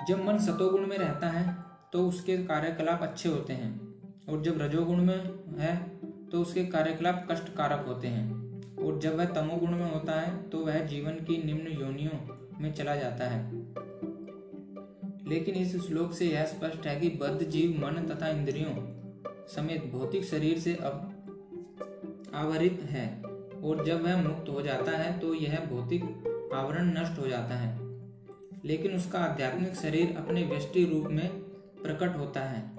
[0.07, 1.57] जब मन सतोगुण में रहता है
[1.93, 3.71] तो उसके कार्यकलाप अच्छे होते हैं।
[4.29, 5.17] और जब रजोगुण में
[5.59, 5.77] है
[6.29, 10.79] तो उसके कार्यकलाप कष्टकारक होते हैं। और जब वह तमोगुण में होता है तो वह
[10.79, 12.19] जीवन की निम्न योनियों
[12.61, 13.51] में चला जाता है।
[15.29, 18.75] लेकिन इस श्लोक से यह स्पष्ट है कि बद्ध जीव मन तथा इंद्रियों
[19.47, 21.05] समेत भौतिक शरीर से अब
[22.35, 23.23] आवरित है।
[23.65, 26.03] और जब वह मुक्त हो जाता है तो यह भौतिक
[26.55, 27.88] आवरण नष्ट हो जाता है।
[28.69, 31.29] लेकिन उसका आध्यात्मिक शरीर अपने व्यष्टि रूप में
[31.83, 32.79] प्रकट होता है।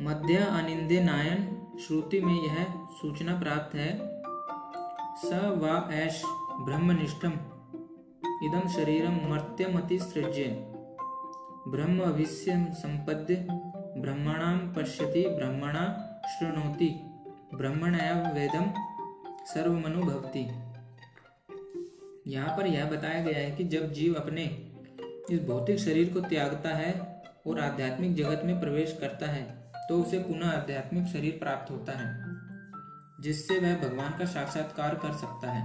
[0.00, 3.98] मध्य अनिंदे नायन, श्रुति में यह सूचना प्राप्त है।
[5.16, 6.22] स व ऐश,
[6.60, 7.32] ब्रह्मनिष्ठम
[8.42, 10.44] इदम शरीरम मर्त्यमति सृज्य।
[11.68, 13.46] ब्रह्म अभिष्य संपद्य
[13.96, 15.84] ब्रह्मणाम पश्यति, ब्रह्मणा
[16.28, 17.00] शृणोति,
[17.54, 18.72] ब्रह्मणया वेदम
[19.44, 20.69] सर्वमनुभवती।
[22.30, 24.44] यहाँ पर यह बताया गया है कि जब जीव अपने
[25.30, 26.92] इस भौतिक शरीर को त्यागता है
[27.46, 29.42] और आध्यात्मिक जगत में प्रवेश करता है
[29.88, 32.08] तो उसे पुनः आध्यात्मिक शरीर प्राप्त होता है,
[33.22, 35.62] जिससे वह भगवान का साक्षात्कार कर सकता है।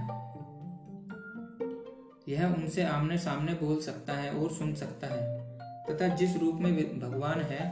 [2.28, 5.22] यह उनसे आमने सामने बोल सकता है और सुन सकता है,
[5.86, 7.62] तथा जिस रूप में भगवान है,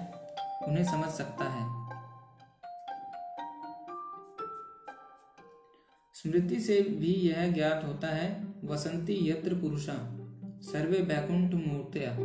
[0.68, 1.84] उन्हें समझ सकता है।
[6.24, 10.18] स्मृति से भी यह ज्ञात होता है, वसंती यत्र पुरुषा,
[10.62, 12.16] सर्वे बैकुंठ मूर्तिया।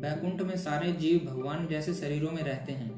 [0.00, 2.92] बैकुंठ में सारे जीव भगवान जैसे शरीरों में रहते हैं।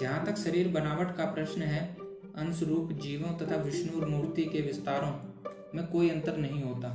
[0.00, 1.96] जहाँ तक शरीर बनावट का प्रश्न है
[2.36, 5.12] अंश रूप जीवों तथा विष्णु और मूर्ति के विस्तारों
[5.74, 6.88] में कोई अंतर नहीं होता।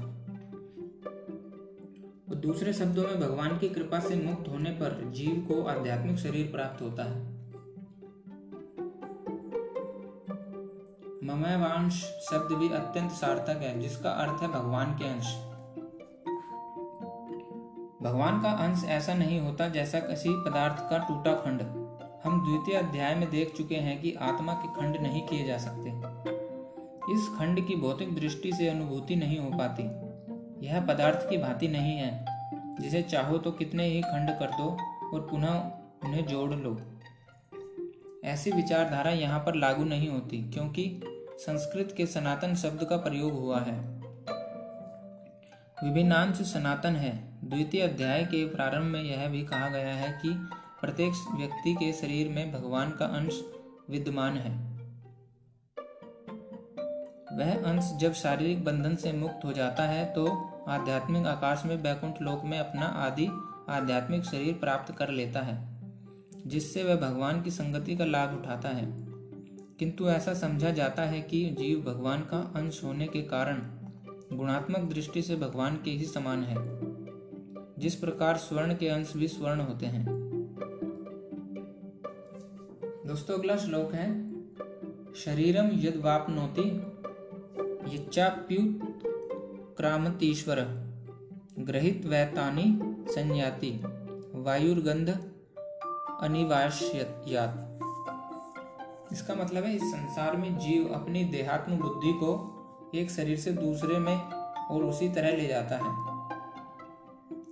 [2.30, 6.48] और दूसरे शब्दों में भगवान की कृपा से मुक्त होने पर जीव को आध्यात्मिक शरीर
[6.48, 7.29] प्राप्त होता है।
[11.30, 11.94] ममयवांश
[12.30, 15.26] शब्द भी अत्यंत सार्थक है, जिसका अर्थ है भगवान के अंश।
[18.02, 21.62] भगवान का अंश ऐसा नहीं होता जैसा किसी पदार्थ का टूटा खंड।
[22.24, 25.90] हम द्वितीय अध्याय में देख चुके हैं कि आत्मा के खंड नहीं किए जा सकते।
[27.14, 29.84] इस खंड की भौतिक दृष्टि से अनुभूति नहीं हो पाती।
[30.68, 32.26] यह पदार्थ की भांति नहीं है।
[32.82, 34.78] जिसे चाहो तो कितने ही खंड कर दो
[35.14, 35.72] और पुनः
[36.06, 36.78] उन्हें जोड़ लो।
[38.24, 41.02] ऐसी विचारधारा यहाँ पर लागू नहीं होती, क्योंकि
[41.40, 43.78] संस्कृत के सनातन शब्द का प्रयोग हुआ है।
[45.78, 47.12] विभिन्नांश सनातन है।
[47.44, 50.30] द्वितीय अध्याय के प्रारंभ में यह भी कहा गया है कि
[50.82, 53.40] प्रत्येक व्यक्ति के शरीर में भगवान का अंश
[53.90, 54.52] विद्यमान है।
[57.38, 60.28] वह अंश जब शारीरिक बंधन से मुक्त हो जाता है तो
[60.70, 63.28] आध्यात्मिक आकाश में बैकुंठ लोक में अपना आदि
[63.70, 65.58] आध्यात्मिक शरीर प्राप्त कर लेता है,
[66.48, 69.09] जिससे वह भगवान की संगति का लाभ उठाता है।
[69.80, 73.62] किंतु ऐसा समझा जाता है कि जीव भगवान का अंश होने के कारण
[74.38, 76.80] गुणात्मक दृष्टि से भगवान के ही समान है।
[77.80, 80.06] जिस प्रकार स्वर्ण के अंश भी स्वर्ण होते हैं।
[83.08, 84.30] दोस्तों, अगला श्लोक है
[85.14, 86.92] शरीरम यद वापनोति
[87.96, 88.80] यच्चाप्युत
[89.78, 90.62] क्रामतीश्वर
[91.60, 92.80] ग्रहित वैतानी
[93.14, 93.80] संयाति।
[94.36, 95.10] वायुर्गंध
[96.22, 97.69] अनिवार्यत
[99.12, 102.32] इसका मतलब है इस संसार में जीव अपनी देहात्म बुद्धि को
[102.96, 105.92] एक शरीर से दूसरे में और उसी तरह ले जाता है,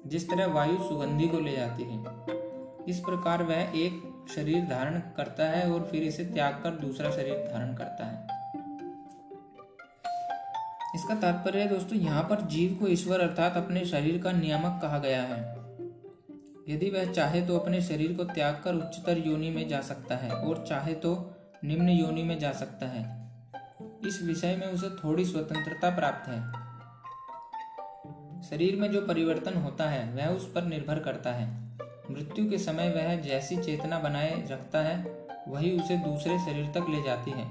[0.08, 1.98] जिस तरह वायु सुगंधि को ले जाती है।
[2.90, 7.38] इस प्रकार वह एक शरीर धारण करता है और फिर इसे त्याग कर दूसरा शरीर
[7.54, 8.26] धारण करता है।
[10.96, 14.98] इसका तात्पर्य है दोस्तों, यहाँ पर जीव को ईश्वर अर्थात अपने शरीर का नियामक कहा
[14.98, 15.42] गया है।
[16.70, 20.32] यदि वह चाहे तो अपने शरीर को त्याग कर उच्चतर योनि में जा सकता है
[20.32, 21.16] और चाहे तो
[21.64, 23.04] निम्न योनि में जा सकता है।
[24.08, 26.42] इस विषय में उसे थोड़ी स्वतंत्रता प्राप्त है।
[28.44, 31.48] शरीर में जो परिवर्तन होता है वह उस पर निर्भर करता है।
[32.12, 37.04] मृत्यु के समय वह जैसी चेतना बनाए रखता है वही उसे दूसरे शरीर तक ले
[37.04, 37.46] जाती है।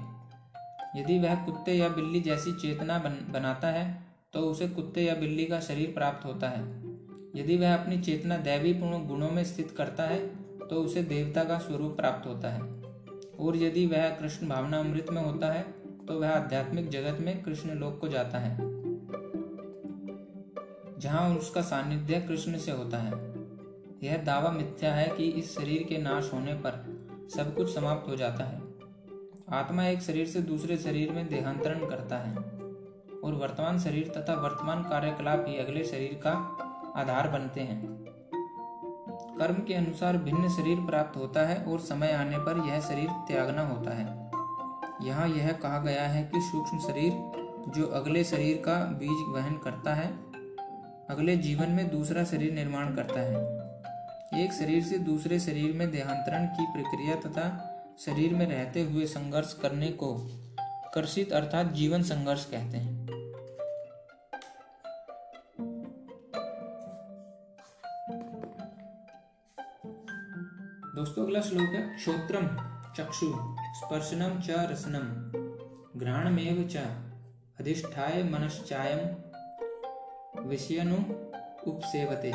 [0.95, 5.45] यदि वह कुत्ते या बिल्ली जैसी चेतना बन, बनाता है तो उसे कुत्ते या बिल्ली
[5.45, 6.61] का शरीर प्राप्त होता है।
[7.35, 10.25] यदि वह अपनी चेतना दैवी पूर्ण गुणों में स्थित करता है
[10.67, 12.61] तो उसे देवता का स्वरूप प्राप्त होता है।
[13.39, 15.61] और यदि वह कृष्ण भावना अमृत में होता है
[16.07, 18.55] तो वह आध्यात्मिक जगत में कृष्ण लोक को जाता है,
[20.99, 23.11] जहाँ उसका सानिध्य कृष्ण से होता है।
[24.03, 26.83] यह दावा मिथ्या है कि इस शरीर के नाश होने पर
[27.35, 28.61] सब कुछ समाप्त हो जाता है।
[29.53, 32.35] आत्मा एक शरीर से दूसरे शरीर में देहांतरण करता है,
[33.23, 36.31] और वर्तमान शरीर तथा वर्तमान कार्यकलाप ही अगले शरीर का
[36.95, 38.06] आधार बनते हैं।
[39.39, 43.67] कर्म के अनुसार भिन्न शरीर प्राप्त होता है और समय आने पर यह शरीर त्यागना
[43.67, 44.05] होता है।
[45.07, 47.11] यहाँ यह कहा गया है कि सूक्ष्म शरीर,
[47.75, 50.07] जो अगले शरीर का बीज वहन करता है,
[51.09, 56.45] अगले जीवन में दूसरा शरीर निर्माण करता है। एक शरीर से दूसरे शरीर में देहांतरण
[56.45, 60.15] की प्रक्रिया तथा शरीर में रहते हुए संघर्ष करने को
[60.93, 62.96] कर्षित अर्थात जीवन संघर्ष कहते हैं।
[70.97, 72.45] दोस्तों, अगला श्लोक है क्षोत्रम
[72.97, 73.25] चक्षु,
[73.73, 75.09] स्पर्शनम च रसनम,
[75.99, 76.77] घ्राणमेव च,
[77.59, 78.99] अधिष्ठाय मनश्चायम
[80.49, 80.95] विषयनु
[81.71, 82.27] उपसेवते।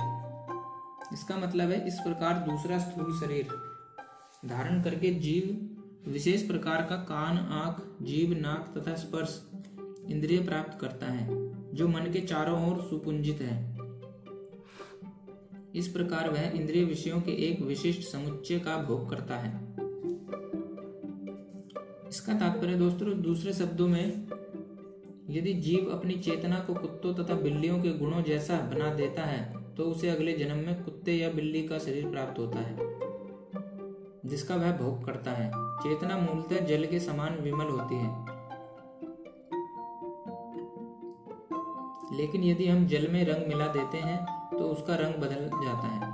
[1.13, 3.49] इसका मतलब है, इस प्रकार दूसरा स्थूल शरीर
[4.49, 9.51] धारण करके जीव, विशेष प्रकार का कान, आँख जीव नाक तथा स्पर्श,
[10.11, 11.27] इंद्रिय प्राप्त करता है,
[11.75, 13.82] जो मन के चारों ओर सुपुंजित है।
[15.75, 19.51] इस प्रकार वह इंद्रिय विषयों के एक विशिष्ट समुच्चय का भोग करता है।
[22.09, 24.27] इसका तात्पर्य दोस्तों, दूसरे शब्दों में,
[25.31, 29.85] यदि जीव अपनी चेतना को कुत्तों तथा बिल्लियों के गुणों जैसा बना देता है तो
[29.85, 32.77] उसे अगले जन्म में कुत्ते या बिल्ली का शरीर प्राप्त होता है,
[34.27, 38.11] जिसका वह भोग करता है। चेतना मूलतः जल के समान विमल होती है।
[42.17, 46.11] लेकिन यदि हम जल में रंग मिला देते हैं तो उसका रंग बदल जाता है।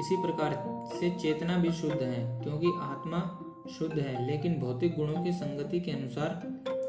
[0.00, 0.52] इसी प्रकार
[1.00, 3.44] से चेतना भी शुद्ध है, क्योंकि आत्मा
[3.78, 6.40] शुद्ध है, लेकिन भौतिक गुणों की संगति के अनुसार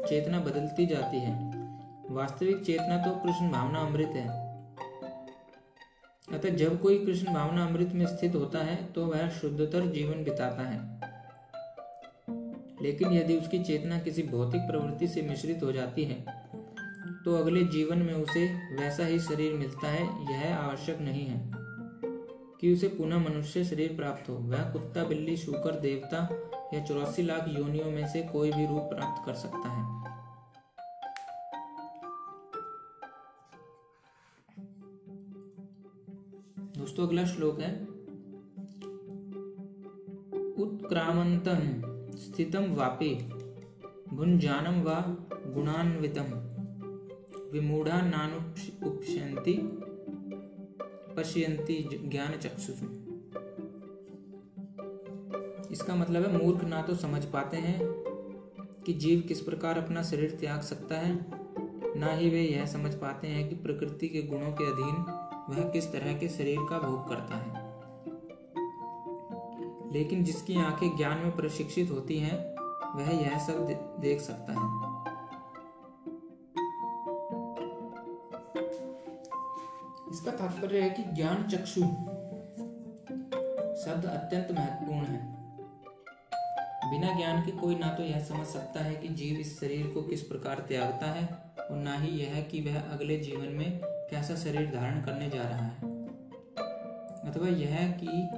[0.08, 1.34] चेतना बदलती जाती है।
[2.10, 4.42] वास्तविक चेतना तो कृष्ण भावना अमृत है।
[6.32, 10.62] अतः जब कोई कृष्ण भावना अमृत में स्थित होता है तो वह शुद्धतर जीवन बिताता
[10.62, 11.00] है।
[12.82, 16.41] लेकिन यदि उसकी चेतना किसी भौतिक प्रवृत्ति से मिश्रित हो जाती है
[17.24, 21.50] तो अगले जीवन में उसे वैसा ही शरीर मिलता है, यह आवश्यक नहीं है
[22.60, 26.28] कि उसे पुनः मनुष्य शरीर प्राप्त हो। वह कुत्ता, बिल्ली, शुकर, देवता
[26.74, 30.02] या चौरासी लाख योनियों में से कोई भी रूप प्राप्त कर सकता है।
[36.78, 37.84] दोस्तों, अगला श्लोक है।
[40.62, 41.60] उत्क्रामंतम
[42.16, 43.14] स्थितम वापे
[44.12, 44.94] भुंजानम व
[45.54, 46.51] गुणान्वितम।
[47.52, 49.52] विमूढ़ा नानुपश्यन्ति
[51.16, 52.72] पश्यन्ति ज्ञान चक्षु
[55.72, 57.80] इसका मतलब है मूर्ख ना तो समझ पाते हैं
[58.86, 61.26] कि जीव किस प्रकार अपना शरीर त्याग सकता है,
[62.00, 65.04] ना ही वे यह समझ पाते हैं कि प्रकृति के गुणों के अधीन
[65.48, 67.62] वह किस तरह के शरीर का भोग करता है।
[69.92, 72.54] लेकिन जिसकी आँखें ज्ञान में प्रशिक्षित होती हैं,
[72.98, 73.66] वह यह सब
[74.00, 74.91] देख सकता है।
[80.22, 81.80] इसका तात्पर्य है कि ज्ञान चक्षु
[83.82, 85.20] शब्द अत्यंत महत्वपूर्ण है।
[86.90, 90.02] बिना ज्ञान के कोई ना तो यह समझ सकता है कि जीव इस शरीर को
[90.02, 91.26] किस प्रकार त्यागता है
[91.70, 95.66] और ना ही यह कि वह अगले जीवन में कैसा शरीर धारण करने जा रहा
[95.66, 95.74] है।
[97.30, 98.28] अथवा यह कि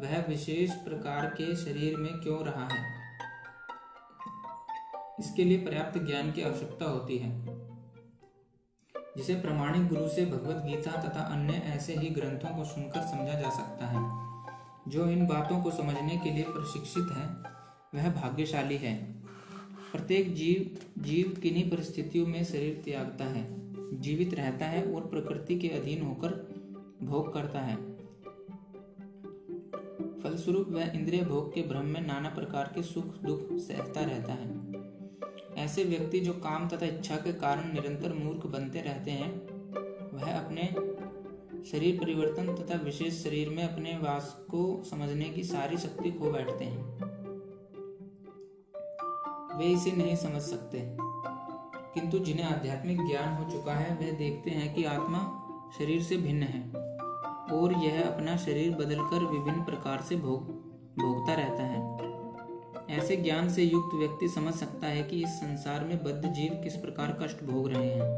[0.00, 2.84] वह विशेष प्रकार के शरीर में क्यों रहा है।
[5.20, 7.49] इसके लिए पर्याप्त ज्ञान की आवश्यकता होती है।
[9.20, 13.50] जिसे प्रमाणिक गुरु से भगवत गीता तथा अन्य ऐसे ही ग्रंथों को सुनकर समझा जा
[13.50, 14.30] सकता है।
[14.88, 17.26] जो इन बातों को समझने के लिए प्रशिक्षित है,
[17.94, 19.12] वह भाग्यशाली है।
[19.92, 23.46] प्रत्येक जीव जीव किन्हीं परिस्थितियों में शरीर त्यागता है,
[24.00, 26.28] जीवित रहता है और प्रकृति के अधीन होकर
[27.02, 27.76] भोग करता है।
[30.20, 34.59] फलस्वरूप वह इंद्रिय भोग के भ्रम में नाना प्रकार के सुख, दुख सहता रहता है।
[35.56, 39.30] ऐसे व्यक्ति जो काम तथा इच्छा के कारण निरंतर मूर्ख बनते रहते हैं,
[40.14, 40.74] वह अपने
[41.64, 46.64] शरीर परिवर्तन तथा विशेष शरीर में अपने वास को समझने की सारी शक्ति खो बैठते
[46.64, 46.84] हैं।
[49.58, 50.96] वे इसे नहीं समझ सकते।
[51.94, 55.36] किंतु जिन्हें आध्यात्मिक ज्ञान हो चुका है वे देखते हैं कि आत्मा
[55.78, 56.70] शरीर से भिन्न है
[57.58, 60.42] और यह अपना शरीर बदलकर विभिन्न प्रकार से भोग,
[60.98, 62.09] भोगता रहता है।
[62.90, 66.76] ऐसे ज्ञान से युक्त व्यक्ति समझ सकता है कि इस संसार में बद्ध जीव किस
[66.76, 68.08] प्रकार कष्ट भोग रहे हैं।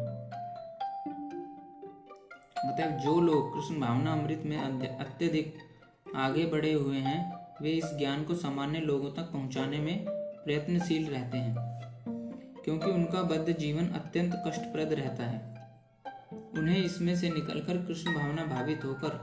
[2.66, 5.58] मतलब जो लोग कृष्ण भावना अमृत में अत्यधिक
[6.16, 11.38] आगे बढ़े हुए हैं, वे इस ज्ञान को सामान्य लोगों तक पहुँचाने में प्रयत्नशील रहते
[11.38, 11.54] हैं,
[12.64, 15.40] क्योंकि उनका बद्ध जीवन अत्यंत कष्टप्रद रहता है।
[16.58, 19.20] उन्हें इसमें से निकलकर कृष्ण भावना भावित होकर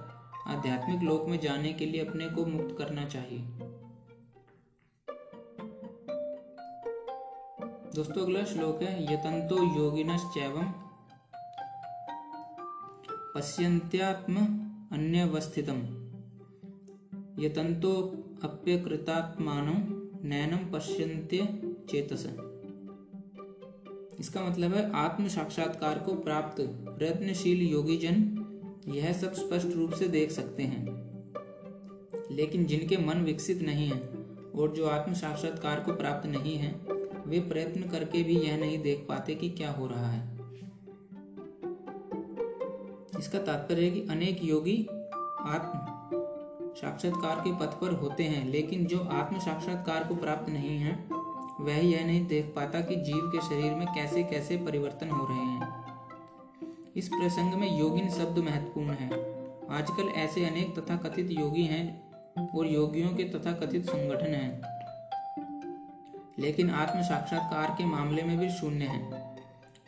[0.47, 3.68] आध्यात्मिक लोक में जाने के लिए अपने को मुक्त करना चाहिए।
[7.99, 10.73] दोस्तों, अगला श्लोक है यतंतो योगिनश्चैवम।
[13.11, 14.35] पश्यन्त्यात्म
[14.91, 15.77] अन्यवस्थितम।
[17.39, 17.91] यतंतो
[18.43, 19.73] अप्यकृतात्मानो
[20.27, 21.37] नैनम पश्यन्त्य
[21.89, 22.27] चेतस।
[24.19, 26.61] इसका मतलब है, आत्म साक्षात्कार को प्राप्त
[26.97, 28.17] प्रयत्नशील योगी जन
[28.87, 30.85] यह सब स्पष्ट रूप से देख सकते हैं।
[32.31, 33.99] लेकिन जिनके मन विकसित नहीं है
[34.55, 36.98] और जो आत्म साक्षात्कार को प्राप्त नहीं है
[37.29, 40.39] वे प्रयत्न करके भी यह नहीं देख पाते कि क्या हो रहा है।
[43.19, 44.87] इसका तात्पर्य है कि अनेक योगी
[45.39, 45.79] आत्म
[46.73, 51.09] साक्षात्कार के पथ पर होते हैं, लेकिन जो आत्म साक्षात्कार को प्राप्त नहीं है,
[51.61, 55.37] वह यह नहीं देख पाता कि जीव के शरीर में कैसे कैसे परिवर्तन हो रहे
[55.37, 55.85] हैं।
[56.95, 59.09] इस प्रसंग में योगिन शब्द महत्वपूर्ण है।
[59.69, 62.11] आजकल ऐसे अनेक तथा कथित योगी हैं
[62.55, 64.78] और योगियों के तथा कथित संगठन हैं।
[66.39, 69.35] लेकिन आत्म साक्षात्कार के मामले में भी शून्य है।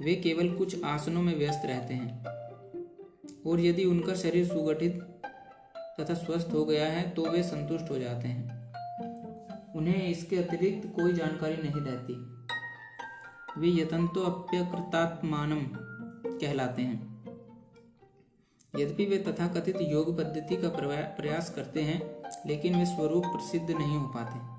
[0.01, 2.25] वे केवल कुछ आसनों में व्यस्त रहते हैं।
[3.47, 5.01] और यदि उनका शरीर सुगठित
[5.99, 8.71] तथा स्वस्थ हो गया है तो वे संतुष्ट हो जाते हैं।
[9.73, 12.13] उन्हें इसके अतिरिक्त कोई जानकारी नहीं रहती।
[13.61, 15.61] वे यतंतो अप्यकृतात्मानम
[16.37, 17.11] कहलाते हैं।
[18.79, 20.69] यद्यपि वे तथाकथित योग पद्धति का
[21.19, 24.50] प्रयास करते हैं, लेकिन वे स्वरूप प्रसिद्ध नहीं हो पाते।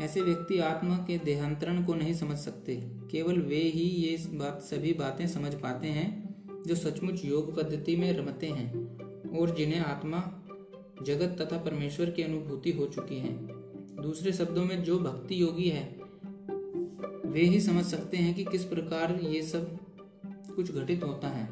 [0.00, 2.76] ऐसे व्यक्ति आत्मा के देहांतरण को नहीं समझ सकते।
[3.10, 6.36] केवल वे ही ये बात, सभी बातें समझ पाते हैं,
[6.66, 8.96] जो सचमुच योग पद्धति में रमते हैं,
[9.38, 10.48] और जिन्हें आत्मा,
[11.02, 13.32] जगत तथा परमेश्वर की अनुभूति हो चुकी है।
[14.02, 15.96] दूसरे शब्दों में, जो भक्ति योगी है,
[17.26, 19.78] वे ही समझ सकते हैं कि किस प्रकार ये सब
[20.56, 21.46] कुछ घटित होता है।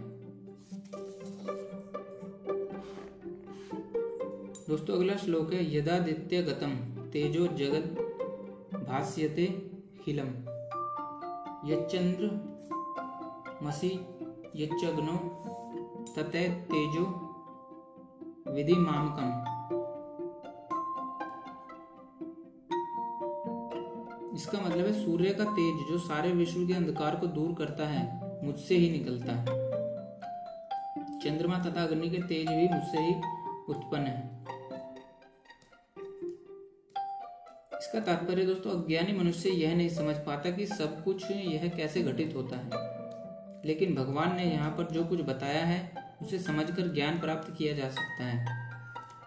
[4.69, 6.71] दोस्तों, अगला श्लोक है, यदादित्य गतम,
[7.11, 8.04] तेजो जगत
[8.85, 9.47] भाष्यते
[10.05, 10.29] खिलम।
[11.71, 12.27] यचंद्र
[13.63, 13.91] मसी
[14.57, 15.17] यच्चग्नो
[16.17, 17.05] ततः तेजो
[18.53, 19.53] विधि मामकम
[24.35, 28.03] इसका मतलब है सूर्य का तेज जो सारे विश्व के अंधकार को दूर करता है,
[28.47, 29.63] मुझसे ही निकलता है।
[31.21, 33.15] चंद्रमा तथा अग्नि के तेज भी मुझसे ही
[33.69, 34.34] उत्पन्न है।
[37.95, 42.35] इसका तात्पर्य, दोस्तों, अज्ञानी मनुष्य यह नहीं समझ पाता कि सब कुछ यह कैसे घटित
[42.37, 42.71] होता है।
[43.65, 47.89] लेकिन भगवान ने यहाँ पर जो कुछ बताया है, उसे समझकर ज्ञान प्राप्त किया जा
[47.89, 48.71] सकता है।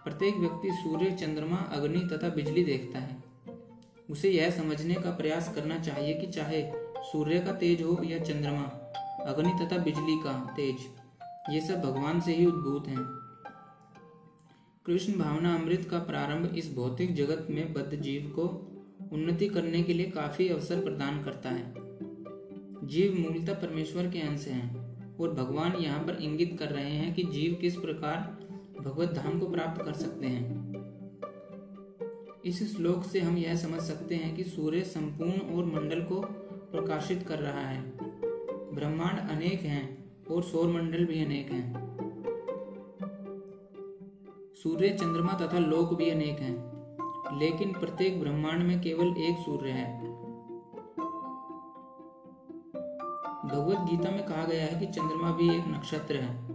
[0.04, 3.22] प्रत्येक व्यक्ति सूर्य, चंद्रमा, अग्नि तथा बिजली देखता है।
[4.10, 8.92] उसे यह समझने का प्रयास करना चाहिए कि चाहे सूर्य का तेज हो या चंद्रमा,
[9.26, 10.76] अग्नि तथा बिजली का तेज,
[11.50, 13.27] ये सब भगवान से ही उद्भूत हैं।
[14.88, 18.42] कृष्ण भावना अमृत का प्रारंभ इस भौतिक जगत में बद्ध जीव को
[19.12, 21.74] उन्नति करने के लिए काफ़ी अवसर प्रदान करता है।
[22.86, 24.76] जीव मूलतः परमेश्वर के अंश हैं
[25.16, 28.18] और भगवान यहाँ पर इंगित कर रहे हैं कि जीव किस प्रकार
[28.80, 30.72] भगवत धाम को प्राप्त कर सकते हैं।
[32.44, 36.20] इस श्लोक से हम यह समझ सकते हैं कि सूर्य संपूर्ण और मंडल को
[36.72, 37.92] प्रकाशित कर रहा है।
[38.74, 41.87] ब्रह्मांड अनेक हैं और सौर मंडल भी अनेक हैं।
[44.62, 46.78] सूर्य, चंद्रमा तथा लोक भी अनेक हैं।
[47.38, 50.00] लेकिन प्रत्येक ब्रह्मांड में केवल एक सूर्य है।
[53.48, 56.48] भगवत गीता में कहा गया है कि चंद्रमा भी एक नक्षत्र है।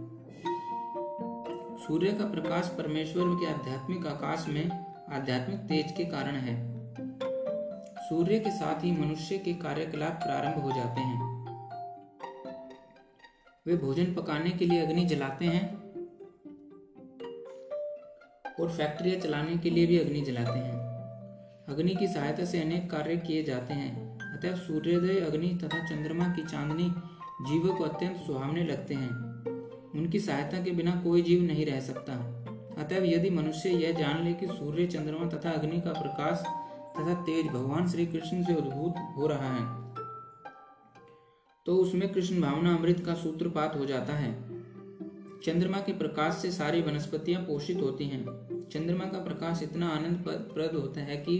[1.76, 4.70] सूर्य का प्रकाश परमेश्वर के आध्यात्मिक आकाश में
[5.12, 6.74] आध्यात्मिक तेज के कारण है।
[7.96, 11.44] सूर्य के साथ ही मनुष्य के कार्यकलाप प्रारंभ हो जाते हैं।
[13.66, 15.83] वे भोजन पकाने के लिए अग्नि जलाते हैं
[18.60, 20.82] और फैक्ट्रियाँ चलाने के लिए भी अग्नि जलाते हैं।
[21.68, 26.44] अग्नि की सहायता से अनेक कार्य किए जाते हैं। अतः सूर्योदय अग्नि तथा चंद्रमा की
[26.44, 26.88] चांदनी
[27.48, 29.10] जीवों को अत्यंत सुहावने लगते हैं।
[29.94, 32.12] उनकी सहायता के बिना कोई जीव नहीं रह सकता।
[32.78, 36.44] अतः यदि मनुष्य यह जान ले कि सूर्य, चंद्रमा तथा अग्नि का प्रकाश
[36.98, 39.82] तथा तेज भगवान श्री कृष्ण से उद्भूत हो रहा है
[41.66, 44.53] तो उसमें कृष्ण भावना अमृत का सूत्रपात हो जाता है।
[45.44, 48.24] चंद्रमा के प्रकाश से सारी वनस्पतियाँ पोषित होती हैं।
[48.72, 51.34] चंद्रमा का प्रकाश इतना आनंद प्रद होता है कि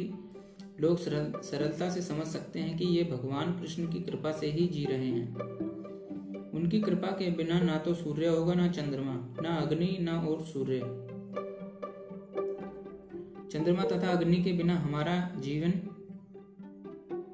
[0.80, 4.84] लोग सरलता से समझ सकते हैं कि ये भगवान कृष्ण की कृपा से ही जी
[4.84, 10.20] रहे हैं। उनकी कृपा के बिना ना तो सूर्य होगा, ना चंद्रमा, ना अग्नि, ना
[10.20, 10.80] और सूर्य।
[13.52, 15.72] चंद्रमा तथा अग्नि के बिना हमारा जीवन,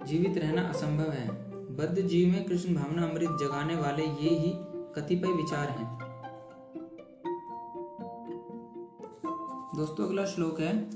[0.06, 1.28] जीवित रहना असंभव है।
[1.76, 4.52] बद्ध जीव में कृष्ण भावना अमृत जगाने वाले ये ही
[4.94, 5.99] कतिपय विचार हैं।
[9.76, 10.90] दोस्तों, अगला श्लोक है।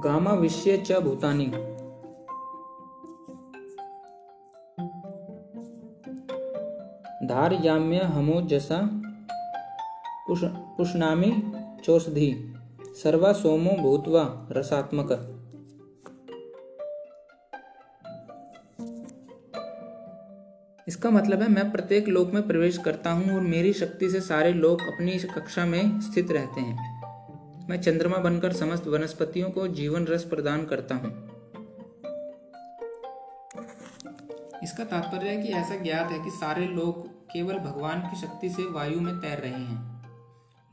[0.00, 1.46] गामा विषय च भूतानी।
[7.26, 8.80] धार याम्य हमो जसा
[10.76, 11.52] पुष्णामी
[11.84, 12.54] चौषधि।
[13.02, 15.34] सर्वा सोमो भूतवा रसात्मक।
[20.98, 24.52] इसका मतलब है, मैं प्रत्येक लोक में प्रवेश करता हूँ और मेरी शक्ति से सारे
[24.52, 27.02] लोग अपनी कक्षा में स्थित रहते हैं।
[27.70, 31.12] मैं चंद्रमा बनकर समस्त वनस्पतियों को जीवन रस प्रदान करता हूँ।
[34.62, 38.62] इसका तात्पर्य है कि ऐसा ज्ञात है कि सारे लोग केवल भगवान की शक्ति से
[38.62, 40.02] वायु में तैर रहे हैं।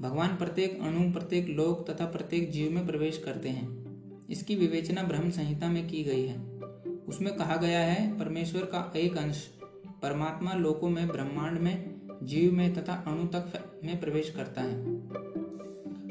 [0.02, 3.68] भगवान प्रत्येक अणु, प्रत्येक लोक तथा प्रत्येक जीव में प्रवेश करते हैं।
[4.28, 6.56] इसकी विवेचना ब्रह्म संहिता में की गई है।
[7.08, 9.55] उसमें कहा गया है, परमेश्वर का एक अंश
[10.06, 15.02] परमात्मा लोकों में, ब्रह्मांड में, जीव में तथा अणु तक में प्रवेश करता है।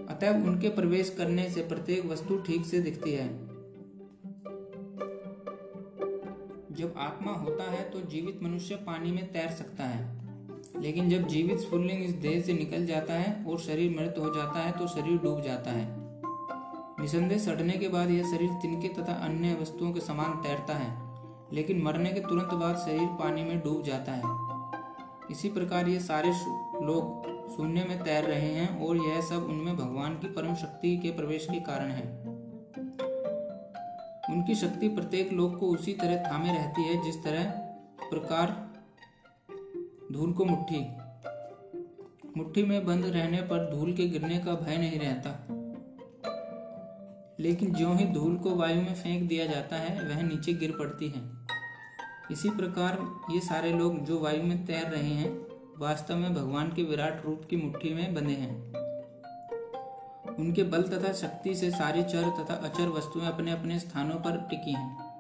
[0.07, 3.29] अतः उनके प्रवेश करने से प्रत्येक वस्तु ठीक से दिखती है।
[6.73, 10.25] जब आत्मा होता है तो जीवित मनुष्य पानी में तैर सकता है।
[10.81, 14.61] लेकिन जब जीवित स्फुल्लिंग इस देह से निकल जाता है और शरीर मृत हो जाता
[14.61, 15.87] है तो शरीर डूब जाता है।
[17.01, 21.14] निसंदेह सड़ने के बाद यह शरीर तिनके तथा अन्य वस्तुओं के समान तैरता है।
[21.53, 24.23] लेकिन मरने के तुरंत बाद शरीर पानी में डूब जाता है।
[25.31, 26.29] इसी प्रकार ये सारे
[26.87, 27.25] लोग
[27.57, 31.47] शून्य में तैर रहे हैं और यह सब उनमें भगवान की परम शक्ति के प्रवेश
[31.51, 32.25] के कारण है।
[34.31, 37.45] उनकी शक्ति प्रत्येक लोग को उसी तरह थामे रहती है जिस तरह
[38.11, 38.73] प्रकार
[40.13, 40.87] धूल को मुट्ठी।
[42.37, 45.31] मुट्ठी में बंद रहने पर धूल के गिरने का भय नहीं रहता।
[47.41, 51.09] लेकिन ज्यों ही धूल को वायु में फेंक दिया जाता है, वह नीचे गिर पड़ती
[51.09, 51.31] है।
[52.31, 55.47] इसी प्रकार ये सारे लोग जो वायु में तैर रहे हैं,
[55.79, 58.75] वास्तव में भगवान के विराट रूप की मुट्ठी में बंधे हैं।
[60.35, 64.73] उनके बल तथा शक्ति से सारी चर तथा अचर वस्तुएँ अपने अपने स्थानों पर टिकी
[64.73, 65.15] हैं।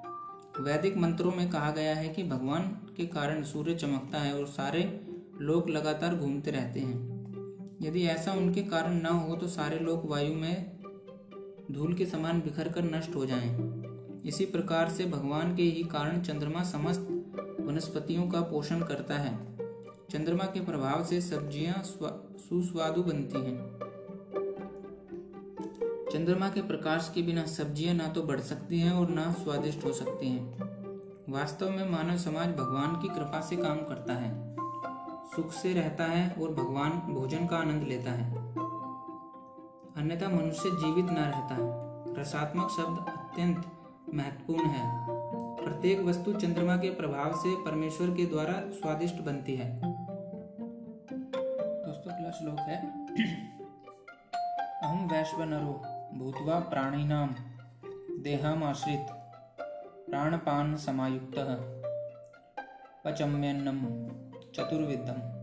[0.60, 2.62] वैदिक मंत्रों में कहा गया है कि भगवान
[2.96, 5.00] के कारण सूर्य चमकता है और सारे
[5.40, 7.14] लोग लगातार घूमते रहते हैं।
[7.82, 10.73] यदि ऐसा उनके कारण न हो तो सारे लोग वायु में
[11.70, 16.20] धूल के समान बिखर कर नष्ट हो जाएँ। इसी प्रकार से भगवान के ही कारण
[16.20, 17.06] चंद्रमा समस्त
[17.60, 19.32] वनस्पतियों का पोषण करता है।
[20.10, 23.56] चंद्रमा के प्रभाव से सब्ज़ियाँ सुस्वादु बनती हैं।
[26.12, 29.92] चंद्रमा के प्रकाश के बिना सब्ज़ियाँ ना तो बढ़ सकती हैं और ना स्वादिष्ट हो
[29.92, 30.72] सकती हैं।
[31.28, 34.32] वास्तव में मानव समाज भगवान की कृपा से काम करता है।
[35.26, 38.33] सुख से रहता है और भगवान भोजन का आनंद लेता है।
[39.96, 41.56] अन्यथा मनुष्य जीवित न रहता।
[42.20, 43.66] रसात्मक शब्द अत्यंत
[44.14, 45.06] महत्वपूर्ण है।
[45.56, 49.80] प्रत्येक वस्तु चंद्रमा के प्रभाव से परमेश्वर के द्वारा स्वादिष्ट बनती है।
[51.86, 53.06] दोस्तों अगला श्लोक है।
[54.82, 55.82] अहम वैश्वनरो,
[56.18, 57.34] भूतवा प्राणिनाम
[58.22, 59.06] देहामाश्रित
[60.10, 61.34] प्राणपान समायुक्त।
[63.04, 63.80] पचम्यन्नम
[64.54, 65.33] चतुर्विदम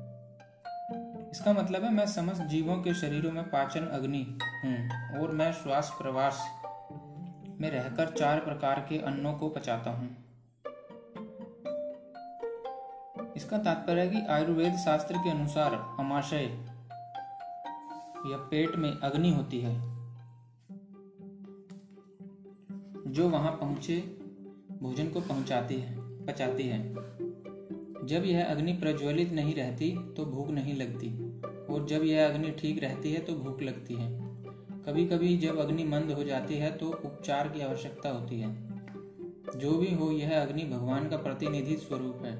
[1.31, 4.23] इसका मतलब है मैं समस्त जीवों के शरीरों में पाचन अग्नि
[4.63, 6.41] हूँ और मैं श्वास प्रवास
[7.61, 10.09] में रहकर चार प्रकार के अन्नों को पचाता हूँ।
[13.35, 16.43] इसका तात्पर्य कि आयुर्वेद शास्त्र के अनुसार अमाशय
[18.31, 19.75] या पेट में अग्नि होती है,
[23.07, 23.97] जो वहाँ पहुँचे,
[24.81, 26.79] भोजन को पहुंचाती है, पचाती है।
[28.03, 31.31] जब यह अग्नि प्रज्वलित नहीं रहती तो भूख नहीं लगती।
[31.73, 34.21] और जब यह अग्नि ठीक रहती है तो भूख लगती है।
[34.85, 38.71] कभी कभी जब अग्नि मंद हो जाती है तो उपचार की आवश्यकता होती है।
[39.57, 42.37] जो भी हो, यह अग्नि भगवान का प्रतिनिधि स्वरूप है।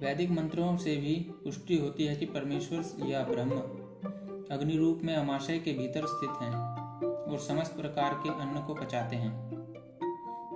[0.00, 1.14] वैदिक मंत्रों से भी
[1.44, 3.50] पुष्टि होती है कि परमेश्वर या ब्रह्म
[4.50, 6.54] अग्नि रूप में अमाशय के भीतर स्थित हैं
[7.06, 9.53] और समस्त प्रकार के अन्न को पचाते हैं।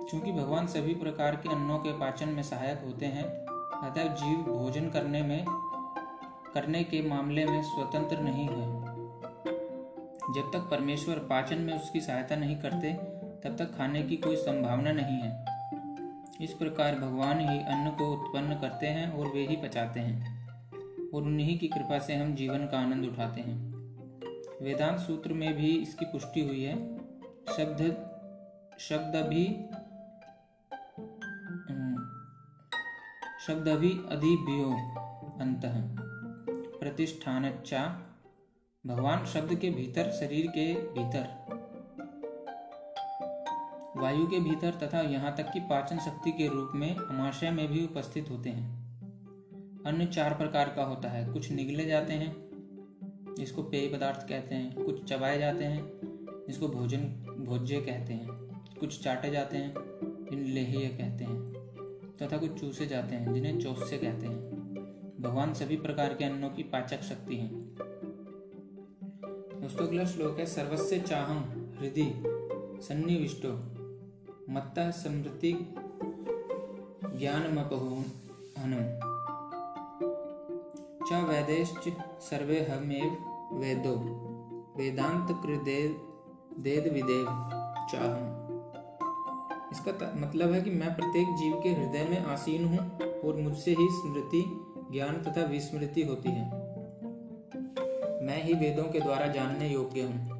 [0.09, 3.23] क्योंकि भगवान सभी प्रकार के अन्नों के पाचन में सहायक होते हैं,
[3.89, 5.45] अतः जीव भोजन करने में,
[6.53, 8.79] करने के मामले में स्वतंत्र नहीं है।
[10.33, 12.93] जब तक परमेश्वर पाचन में उसकी सहायता नहीं करते,
[13.43, 15.45] तब तक खाने की कोई संभावना नहीं है।
[16.41, 20.47] इस प्रकार भगवान ही अन्न को उत्पन्न करते हैं और वे ही पचाते हैं,
[21.13, 23.69] और उन्हीं की कृपा से हम जीवन का आनंद उठाते हैं।
[24.61, 26.97] वेदांत सूत्र में भी इसकी पुष्टि हुई है।
[27.57, 28.05] शब्द
[28.79, 29.65] शब्द भी
[33.47, 34.65] शब्द भी अधिभ्यो
[35.39, 35.61] अंत
[36.79, 37.43] प्रतिष्ठान
[38.87, 41.45] भगवान शब्द के भीतर, शरीर के भीतर।
[43.97, 47.85] वायु के भीतर तथा यहाँ तक कि पाचन शक्ति के रूप में अमाशय में भी
[47.85, 48.79] उपस्थित होते हैं।
[49.85, 52.35] अन्य चार प्रकार का होता है। कुछ निगले जाते हैं,
[53.37, 55.91] जिसको पेय पदार्थ कहते हैं। कुछ चबाए जाते हैं,
[56.47, 57.03] जिसको भोजन,
[57.47, 58.27] भोज्य कहते हैं।
[58.79, 59.73] कुछ चाटे जाते हैं,
[60.31, 61.38] जिन्हें लेह्य कहते हैं।
[62.21, 64.39] तथा कुछ चूसे जाते हैं, जिन्हें चौस्य कहते हैं।
[65.21, 67.47] भगवान सभी प्रकार के अन्नों की पाचक शक्ति है।
[69.61, 71.39] दोस्तों, अगला श्लोक है सर्वस्व चाहम
[71.79, 72.23] हृदय
[72.81, 73.51] सन्निविष्टो,
[74.49, 75.53] मत्त स्मृति
[77.19, 78.83] ज्ञानमपहनम
[81.09, 81.89] च वैदेश्च
[82.21, 83.95] सर्वे हमेव वेदो
[84.77, 87.25] वेदांत कृदेद विदेव
[87.91, 88.38] चाहम
[89.71, 92.79] इसका मतलब है कि मैं प्रत्येक जीव के हृदय में आसीन हूँ
[93.21, 94.43] और मुझसे ही स्मृति,
[94.91, 96.45] ज्ञान तथा विस्मृति होती है।
[98.25, 100.37] मैं ही वेदों के द्वारा जानने योग्य हूँ।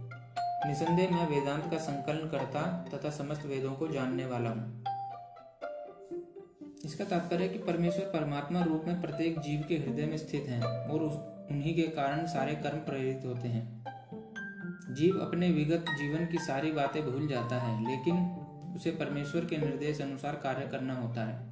[0.67, 2.61] निसंदेह मैं वेदांत का संकलन करता
[2.93, 4.83] तथा समस्त वेदों को जानने वाला हूँ।
[6.85, 11.03] इसका तात्पर्य कि परमेश्वर परमात्मा रूप में प्रत्येक जीव के हृदय में स्थित है और
[11.51, 13.63] उन्हीं के कारण सारे कर्म प्रेरित होते हैं।
[14.95, 18.15] जीव अपने विगत जीवन की सारी बातें भूल जाता है, लेकिन
[18.75, 21.49] उसे परमेश्वर के निर्देश अनुसार कार्य करना होता है,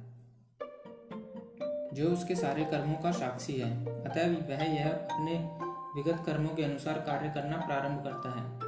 [1.94, 5.58] जो उसके सारे कर्मों का साक्षी है। अतः वह यह अपने
[5.96, 8.58] विगत कर्मों के अनुसार कार्य करना प्रारंभ करता है।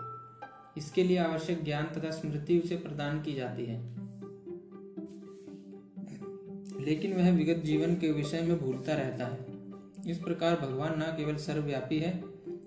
[0.76, 4.00] इसके लिए आवश्यक ज्ञान तथा स्मृति उसे प्रदान की जाती है।
[6.80, 9.46] लेकिन वह विगत जीवन के विषय में भूलता रहता है।
[10.10, 12.20] इस प्रकार भगवान न केवल सर्वव्यापी है,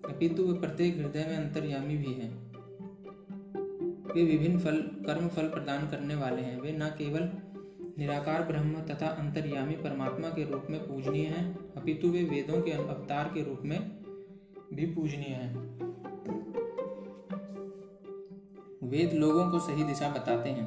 [0.05, 2.52] अपितु वह प्रत्येक हृदय में अंतर्यामी भी है।
[4.13, 7.29] वे विभिन्न फल, कर्म फल प्रदान करने वाले हैं। वे न केवल
[7.97, 13.31] निराकार ब्रह्म तथा अंतर्यामी परमात्मा के रूप में पूजनीय हैं, अपितु वे वेदों के अवतार
[13.33, 13.79] के रूप में
[14.73, 15.51] भी पूजनीय हैं।
[18.83, 20.65] वेद लोगों को सही दिशा बताते हैं,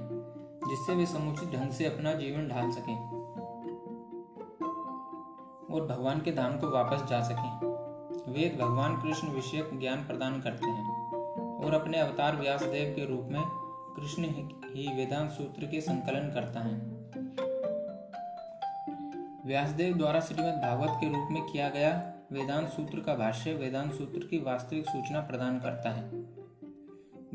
[0.68, 2.96] जिससे वे समुचित ढंग से अपना जीवन ढाल सकें
[5.74, 7.66] और भगवान के धाम को वापस जा सकें।
[8.32, 10.85] वेद भगवान कृष्ण विषयक ज्ञान प्रदान करते हैं।
[11.66, 13.42] और अपने अवतार व्यासदेव के रूप में
[13.96, 14.24] कृष्ण
[14.74, 16.96] ही वेदांत सूत्र के संकलन करता है।
[19.46, 24.26] व्यासदेव द्वारा श्रीमद भागवत के रूप में किया गया वेदांत सूत्र का भाष्य वेदांत सूत्र
[24.26, 26.10] की वास्तविक सूचना प्रदान करता है।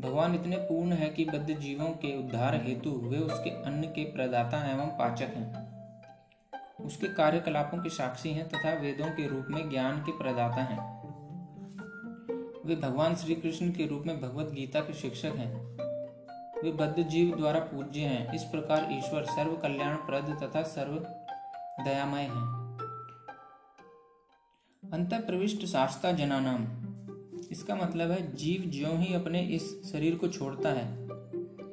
[0.00, 4.70] भगवान इतने पूर्ण है कि बद्ध जीवों के उद्धार हेतु वे उसके अन्न के प्रदाता
[4.70, 5.72] एवं पाचक हैं।
[6.84, 11.01] उसके कार्यकलापों के साक्षी हैं तथा वेदों के रूप में ज्ञान के प्रदाता हैं।
[12.66, 15.64] वे भगवान श्री कृष्ण के रूप में भगवत गीता के शिक्षक हैं।
[16.64, 20.92] वे बद्ध जीव द्वारा पूज्य हैं। इस प्रकार ईश्वर सर्व कल्याण प्रद तथा सर्व
[21.84, 22.62] दयामय हैं।
[24.92, 26.62] अंत प्रविष्ट शास्ता जनानाम।
[27.50, 31.08] इसका मतलब है, जीव ज्यो ही अपने इस शरीर को छोड़ता है,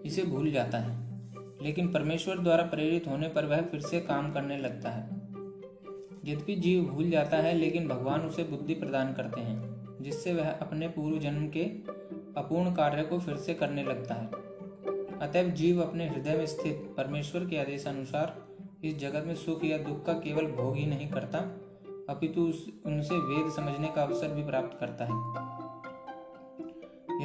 [0.05, 1.21] इसे भूल जाता है।
[1.61, 5.05] लेकिन परमेश्वर द्वारा प्रेरित होने पर वह फिर से काम करने लगता है।
[6.25, 9.68] यद्यपि जीव भूल जाता है, लेकिन भगवान उसे बुद्धि प्रदान करते हैं।
[10.01, 11.63] जिससे वह अपने पूर्व जन्म के
[12.41, 14.27] अपूर्ण कार्य को फिर से करने लगता है।
[15.19, 18.49] अतएव जीव अपने हृदय में स्थित परमेश्वर के आदेशानुसार
[18.83, 21.39] इस जगत में सुख या दुख का केवल भोग ही नहीं करता,
[22.13, 22.41] अपितु
[22.85, 25.39] उनसे वेद समझने का अवसर भी प्राप्त करता है।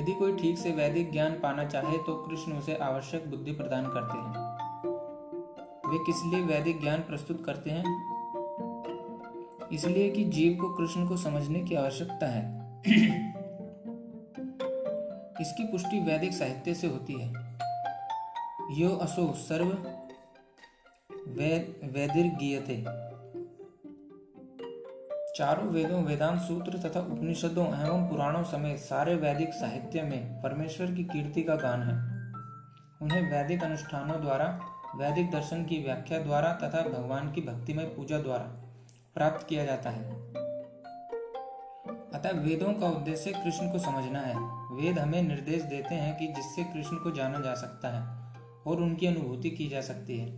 [0.01, 4.19] यदि कोई ठीक से वैदिक ज्ञान पाना चाहे तो कृष्ण उसे आवश्यक बुद्धि प्रदान करते
[4.19, 4.55] हैं।
[5.91, 8.15] वे किस लिए वैदिक ज्ञान प्रस्तुत करते हैं?
[9.73, 12.54] इसलिए कि जीव को कृष्ण को समझने की आवश्यकता है।
[15.41, 17.29] इसकी पुष्टि वैदिक साहित्य से होती है।
[18.71, 19.69] यो असो सर्व
[21.29, 22.77] वैद वैदिर्गीयते
[25.37, 31.05] चारों वेदों, वेदांत सूत्र तथा उपनिषदों एवं पुराणों समेत सारे वैदिक साहित्य में परमेश्वर की
[31.05, 31.97] कीर्ति का गान है।
[33.03, 34.61] उन्हें वैदिक अनुष्ठानों द्वारा,
[34.97, 38.45] वैदिक दर्शन की व्याख्या द्वारा तथा भगवान की भक्तिमय पूजा द्वारा
[39.15, 40.44] प्राप्त किया जाता है।
[42.25, 44.37] अतः वेदों का उद्देश्य कृष्ण को समझना है।
[44.77, 48.35] वेद हमें निर्देश देते हैं कि जिससे कृष्ण को जाना जा सकता है
[48.67, 50.37] और उनकी अनुभूति की जा सकती है।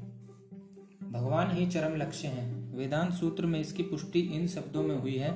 [1.12, 5.34] भगवान ही चरम लक्ष्य हैं। वेदांत सूत्र में इसकी पुष्टि इन शब्दों में हुई है।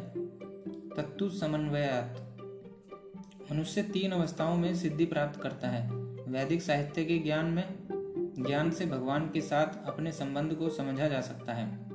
[0.96, 2.36] तत्तु समन्वयात।
[3.52, 5.90] मनुष्य तीन अवस्थाओं में सिद्धि प्राप्त करता है।
[6.28, 7.74] वैदिक साहित्य के ज्ञान में
[8.46, 11.89] ज्ञान से भगवान के साथ अपने संबंध को समझा जा सकता है।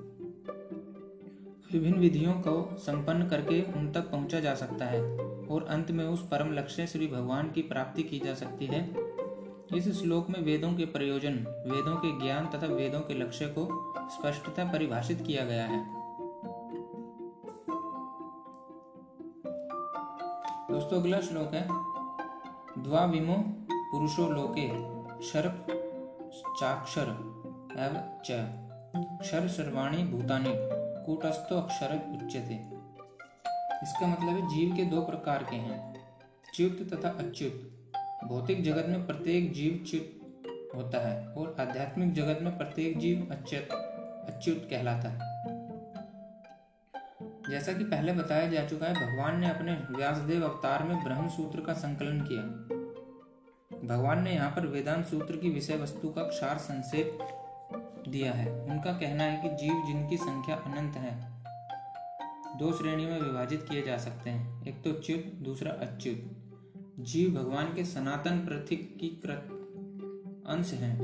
[1.74, 5.02] विभिन्न विधियों को संपन्न करके उन तक पहुँचा जा सकता है,
[5.46, 8.96] और अंत में उस परम लक्ष्य श्री भगवान की प्राप्ति की जा सकती है।
[9.76, 11.34] इस श्लोक में वेदों के प्रयोजन,
[11.68, 15.86] वेदों के ज्ञान तथा वेदों के लक्ष्य को स्पष्टता परिभाषित किया गया है।
[20.72, 21.68] दोस्तों, अगला श्लोक है,
[22.84, 23.36] द्वाविमो
[23.72, 24.68] पुरुषो लोके
[25.26, 25.68] शर्प
[26.60, 27.10] चाक्षर
[27.80, 28.28] एव च।
[28.98, 32.56] क्षर सर्वाणी भूतानि। कूटस्थो अक्षर उच्यते।
[33.84, 35.96] इसका मतलब है जीव के दो प्रकार के हैं,
[36.56, 37.72] च्युत तथा अच्युत।
[38.26, 43.72] भौतिक जगत में प्रत्येक जीव च्युत होता है और आध्यात्मिक जगत में प्रत्येक जीव अच्युत
[44.30, 45.34] अच्युत कहलाता है।
[47.50, 51.62] जैसा कि पहले बताया जा चुका है, भगवान ने अपने व्यासदेव अवतार में ब्रह्म सूत्र
[51.62, 52.44] का संकलन किया।
[53.86, 57.18] भगवान ने यहाँ पर वेदांत सूत्र की विषय वस्तु का क्षार संक्षेप
[58.10, 61.36] दिया है। उनका कहना है कि जीव जिनकी संख्या अनंत है,
[62.58, 66.32] दो श्रेणी में विभाजित किए जा सकते हैं। एक तो च्युत दूसरा अच्युत।
[67.00, 69.52] जीव भगवान के सनातन प्रतीकीकृत
[70.48, 70.98] अंश हैं।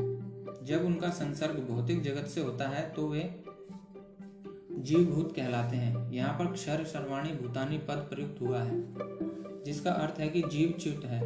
[0.63, 3.43] जब उनका संसर्ग भौतिक जगत से होता है तो वे
[4.71, 8.83] जीवभूत कहलाते हैं। यहाँ पर क्षर, सर्वाणी, भूतानी पद प्रयुक्त हुआ है,
[9.63, 11.21] जिसका अर्थ है कि जीव च्युत है।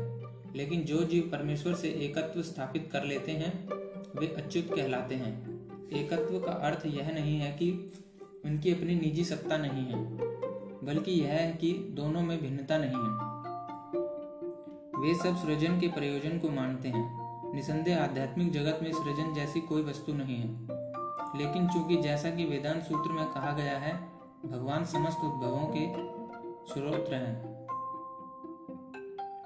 [0.55, 3.69] लेकिन जो जीव परमेश्वर से एकत्व स्थापित कर लेते हैं,
[4.19, 5.54] वे अच्युत कहलाते हैं।
[5.93, 7.91] एकत्व का अर्थ यह नहीं है कि
[8.45, 10.05] उनकी अपनी निजी सत्ता नहीं है,
[10.85, 13.25] बल्कि यह है कि दोनों में भिन्नता नहीं है।
[15.01, 17.25] वे सब सृजन के प्रयोजन को मानते हैं।
[17.55, 20.49] निसंदेह आध्यात्मिक जगत में सृजन जैसी कोई वस्तु नहीं है।
[21.37, 23.93] लेकिन चूँकि जैसा कि वेदांत सूत्र में कहा गया है,
[24.45, 26.15] भगवान समस्त उद्भवों के
[26.73, 27.55] स्रोत हैं।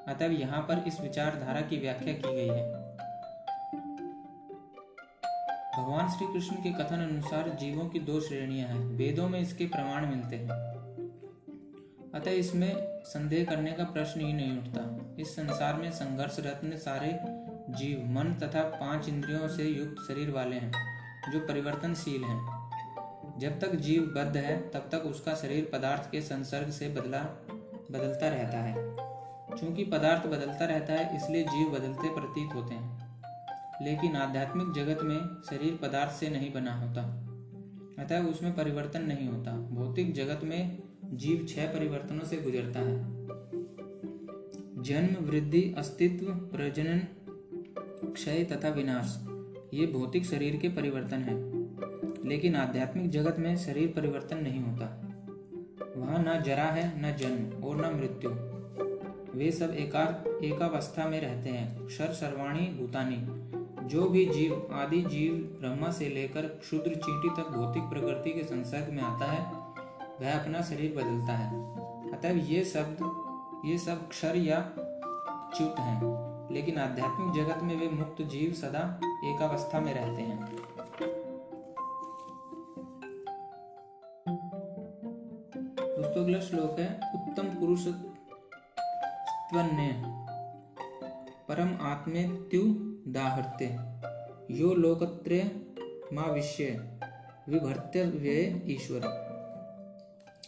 [0.08, 2.79] अतः यहाँ पर इस विचारधारा की व्याख्या की गई है।
[5.80, 10.06] भगवान श्री कृष्ण के कथन अनुसार जीवों की दो श्रेणियाँ हैं। वेदों में इसके प्रमाण
[10.06, 10.50] मिलते हैं।
[12.16, 12.74] अतः इसमें
[13.06, 17.20] संदेह करने का प्रश्न ही नहीं उठता। इस संसार में संघर्ष रत्न सारे
[17.70, 20.74] जीव, मन तथा पाँच इंद्रियों से युक्त शरीर वाले हैं,
[21.32, 22.70] जो परिवर्तनशील हैं।
[23.40, 27.20] जब तक जीव बद्ध है, तब तक उसका शरीर पदार्थ के संसर्ग से बदला,
[27.92, 28.96] बदलता रहता है।
[29.58, 32.99] चूँकि पदार्थ बदलता रहता है, इसलिए जीव बदलते प्रतीत होते हैं।
[33.82, 37.26] लेकिन आध्यात्मिक जगत में शरीर पदार्थ से नहीं बना होता।
[38.00, 43.20] अतः उसमें परिवर्तन नहीं होता। भौतिक जगत में जीव छह परिवर्तनों से गुजरता है।
[44.84, 47.02] जन्म, वृद्धि, अस्तित्व, प्रजनन,
[48.14, 49.26] क्षय तथा विनाश,
[49.74, 51.50] ये भौतिक शरीर के परिवर्तन हैं।
[52.30, 55.06] लेकिन आध्यात्मिक जगत में शरीर परिवर्तन नहीं होता।
[55.98, 58.30] वहाँ न जरा है, न जन्म और न मृत्यु।
[59.40, 63.39] वे सब एकार, एकावस्था में रहते हैं। क्षर सर्वाणी, भूतानी।
[63.90, 68.94] जो भी जीव, आदि जीव ब्रह्मा से लेकर क्षुद्र चींटी तक भौतिक प्रकृति के संसर्ग
[68.94, 69.40] में आता है,
[70.22, 71.50] वह अपना शरीर बदलता है।
[72.12, 73.00] अतः ये शब्द,
[73.66, 74.60] ये सब क्षर या
[75.56, 76.00] च्युत हैं,
[76.52, 78.84] लेकिन आध्यात्मिक जगत में वे मुक्त जीव सदा
[79.26, 80.40] एकावस्था में रहते हैं।
[85.80, 87.88] दोस्तों, अगला श्लोक है, उत्तम पुरुष
[91.50, 92.62] परम आत्मेत्यु
[93.14, 93.66] दाहर्ते
[94.54, 95.42] यो लोकत्रय
[96.14, 96.70] मा विषय,
[97.50, 98.02] विभर्त्य
[98.66, 99.06] ईश्वर।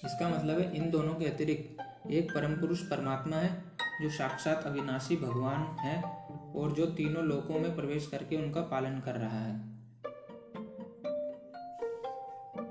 [0.06, 3.50] इसका मतलब है, इन दोनों के अतिरिक्त एक परम पुरुष परमात्मा है,
[4.02, 6.02] जो साक्षात अविनाशी भगवान है
[6.56, 9.60] और जो तीनों लोकों में प्रवेश करके उनका पालन कर रहा है।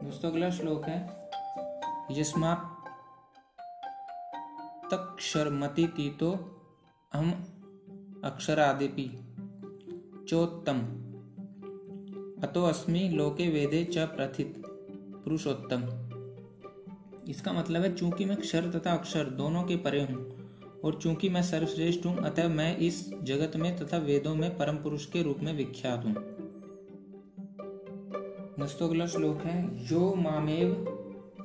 [0.05, 0.99] दोस्तों, अगला श्लोक है
[2.11, 2.55] यस्मा
[4.93, 6.31] तक्षरमति तीतो
[7.13, 7.31] हम
[8.25, 9.30] अक्षरादिपि।
[10.31, 10.79] चोत्तम
[12.43, 14.63] अतो अस्मि लोके वेदे च प्रथित,
[15.25, 15.83] पुरुषोत्तम।
[17.31, 20.21] इसका मतलब है, चूँकि मैं क्षर तथा अक्षर दोनों के परे हूँ,
[20.85, 25.07] और चूँकि मैं सर्वश्रेष्ठ हूँ, अतः मैं इस जगत में तथा वेदों में परम पुरुष
[25.07, 26.15] के रूप में विख्यात हूँ।
[28.59, 30.73] दोस्तों अगला श्लोक है जो मामेव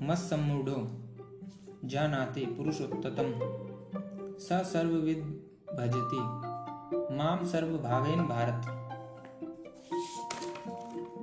[0.02, 0.88] मत सम्मूढ़ो
[1.86, 3.40] जानाति पुरुषोत्तम
[4.40, 5.24] स सर्वविद
[5.74, 6.45] भजति।
[6.96, 8.68] माम सर्वभावेन भारत।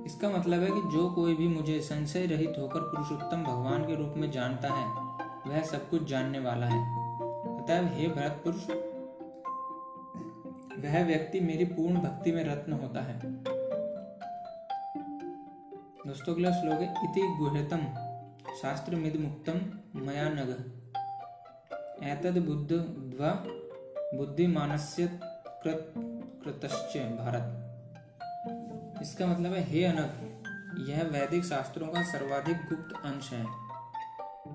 [0.05, 4.13] इसका मतलब है कि जो कोई भी मुझे संशय रहित होकर पुरुषोत्तम भगवान के रूप
[4.17, 4.85] में जानता है,
[5.47, 6.81] वह सब कुछ जानने वाला है।
[7.57, 8.69] अतः हे भरत पुरुष,
[10.85, 13.19] वह व्यक्ति मेरी पूर्ण भक्ति में रत्न होता है।
[16.07, 17.83] दोस्तों, अगला श्लोक है, इति गुह्यतम
[18.61, 19.59] शास्त्र मिद मुक्तम,
[19.99, 20.49] मया नग।
[22.03, 22.71] एतद बुद्ध
[23.11, 23.31] द्वा
[24.17, 25.19] बुद्धिमानस्य
[25.63, 25.93] कृत,
[26.43, 27.59] कृतश्च भारत।
[29.01, 30.33] इसका मतलब है, हे अनग
[30.89, 33.45] यह वैदिक शास्त्रों का सर्वाधिक गुप्त अंश है,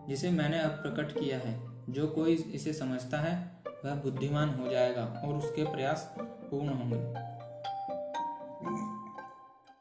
[0.09, 5.04] जिसे मैंने अब प्रकट किया है। जो कोई इसे समझता है, वह बुद्धिमान हो जाएगा
[5.04, 7.28] और उसके प्रयास पूर्ण होंगे।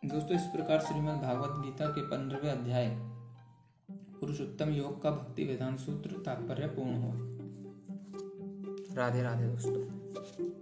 [0.07, 2.88] दोस्तों, इस प्रकार श्रीमद् भागवत गीता के पंद्रहवें अध्याय,
[4.19, 7.13] पुरुषोत्तम योग का भक्ति वेदांत सूत्र तात्पर्य पूर्ण हुआ।
[8.97, 10.57] राधे राधे दोस्तों।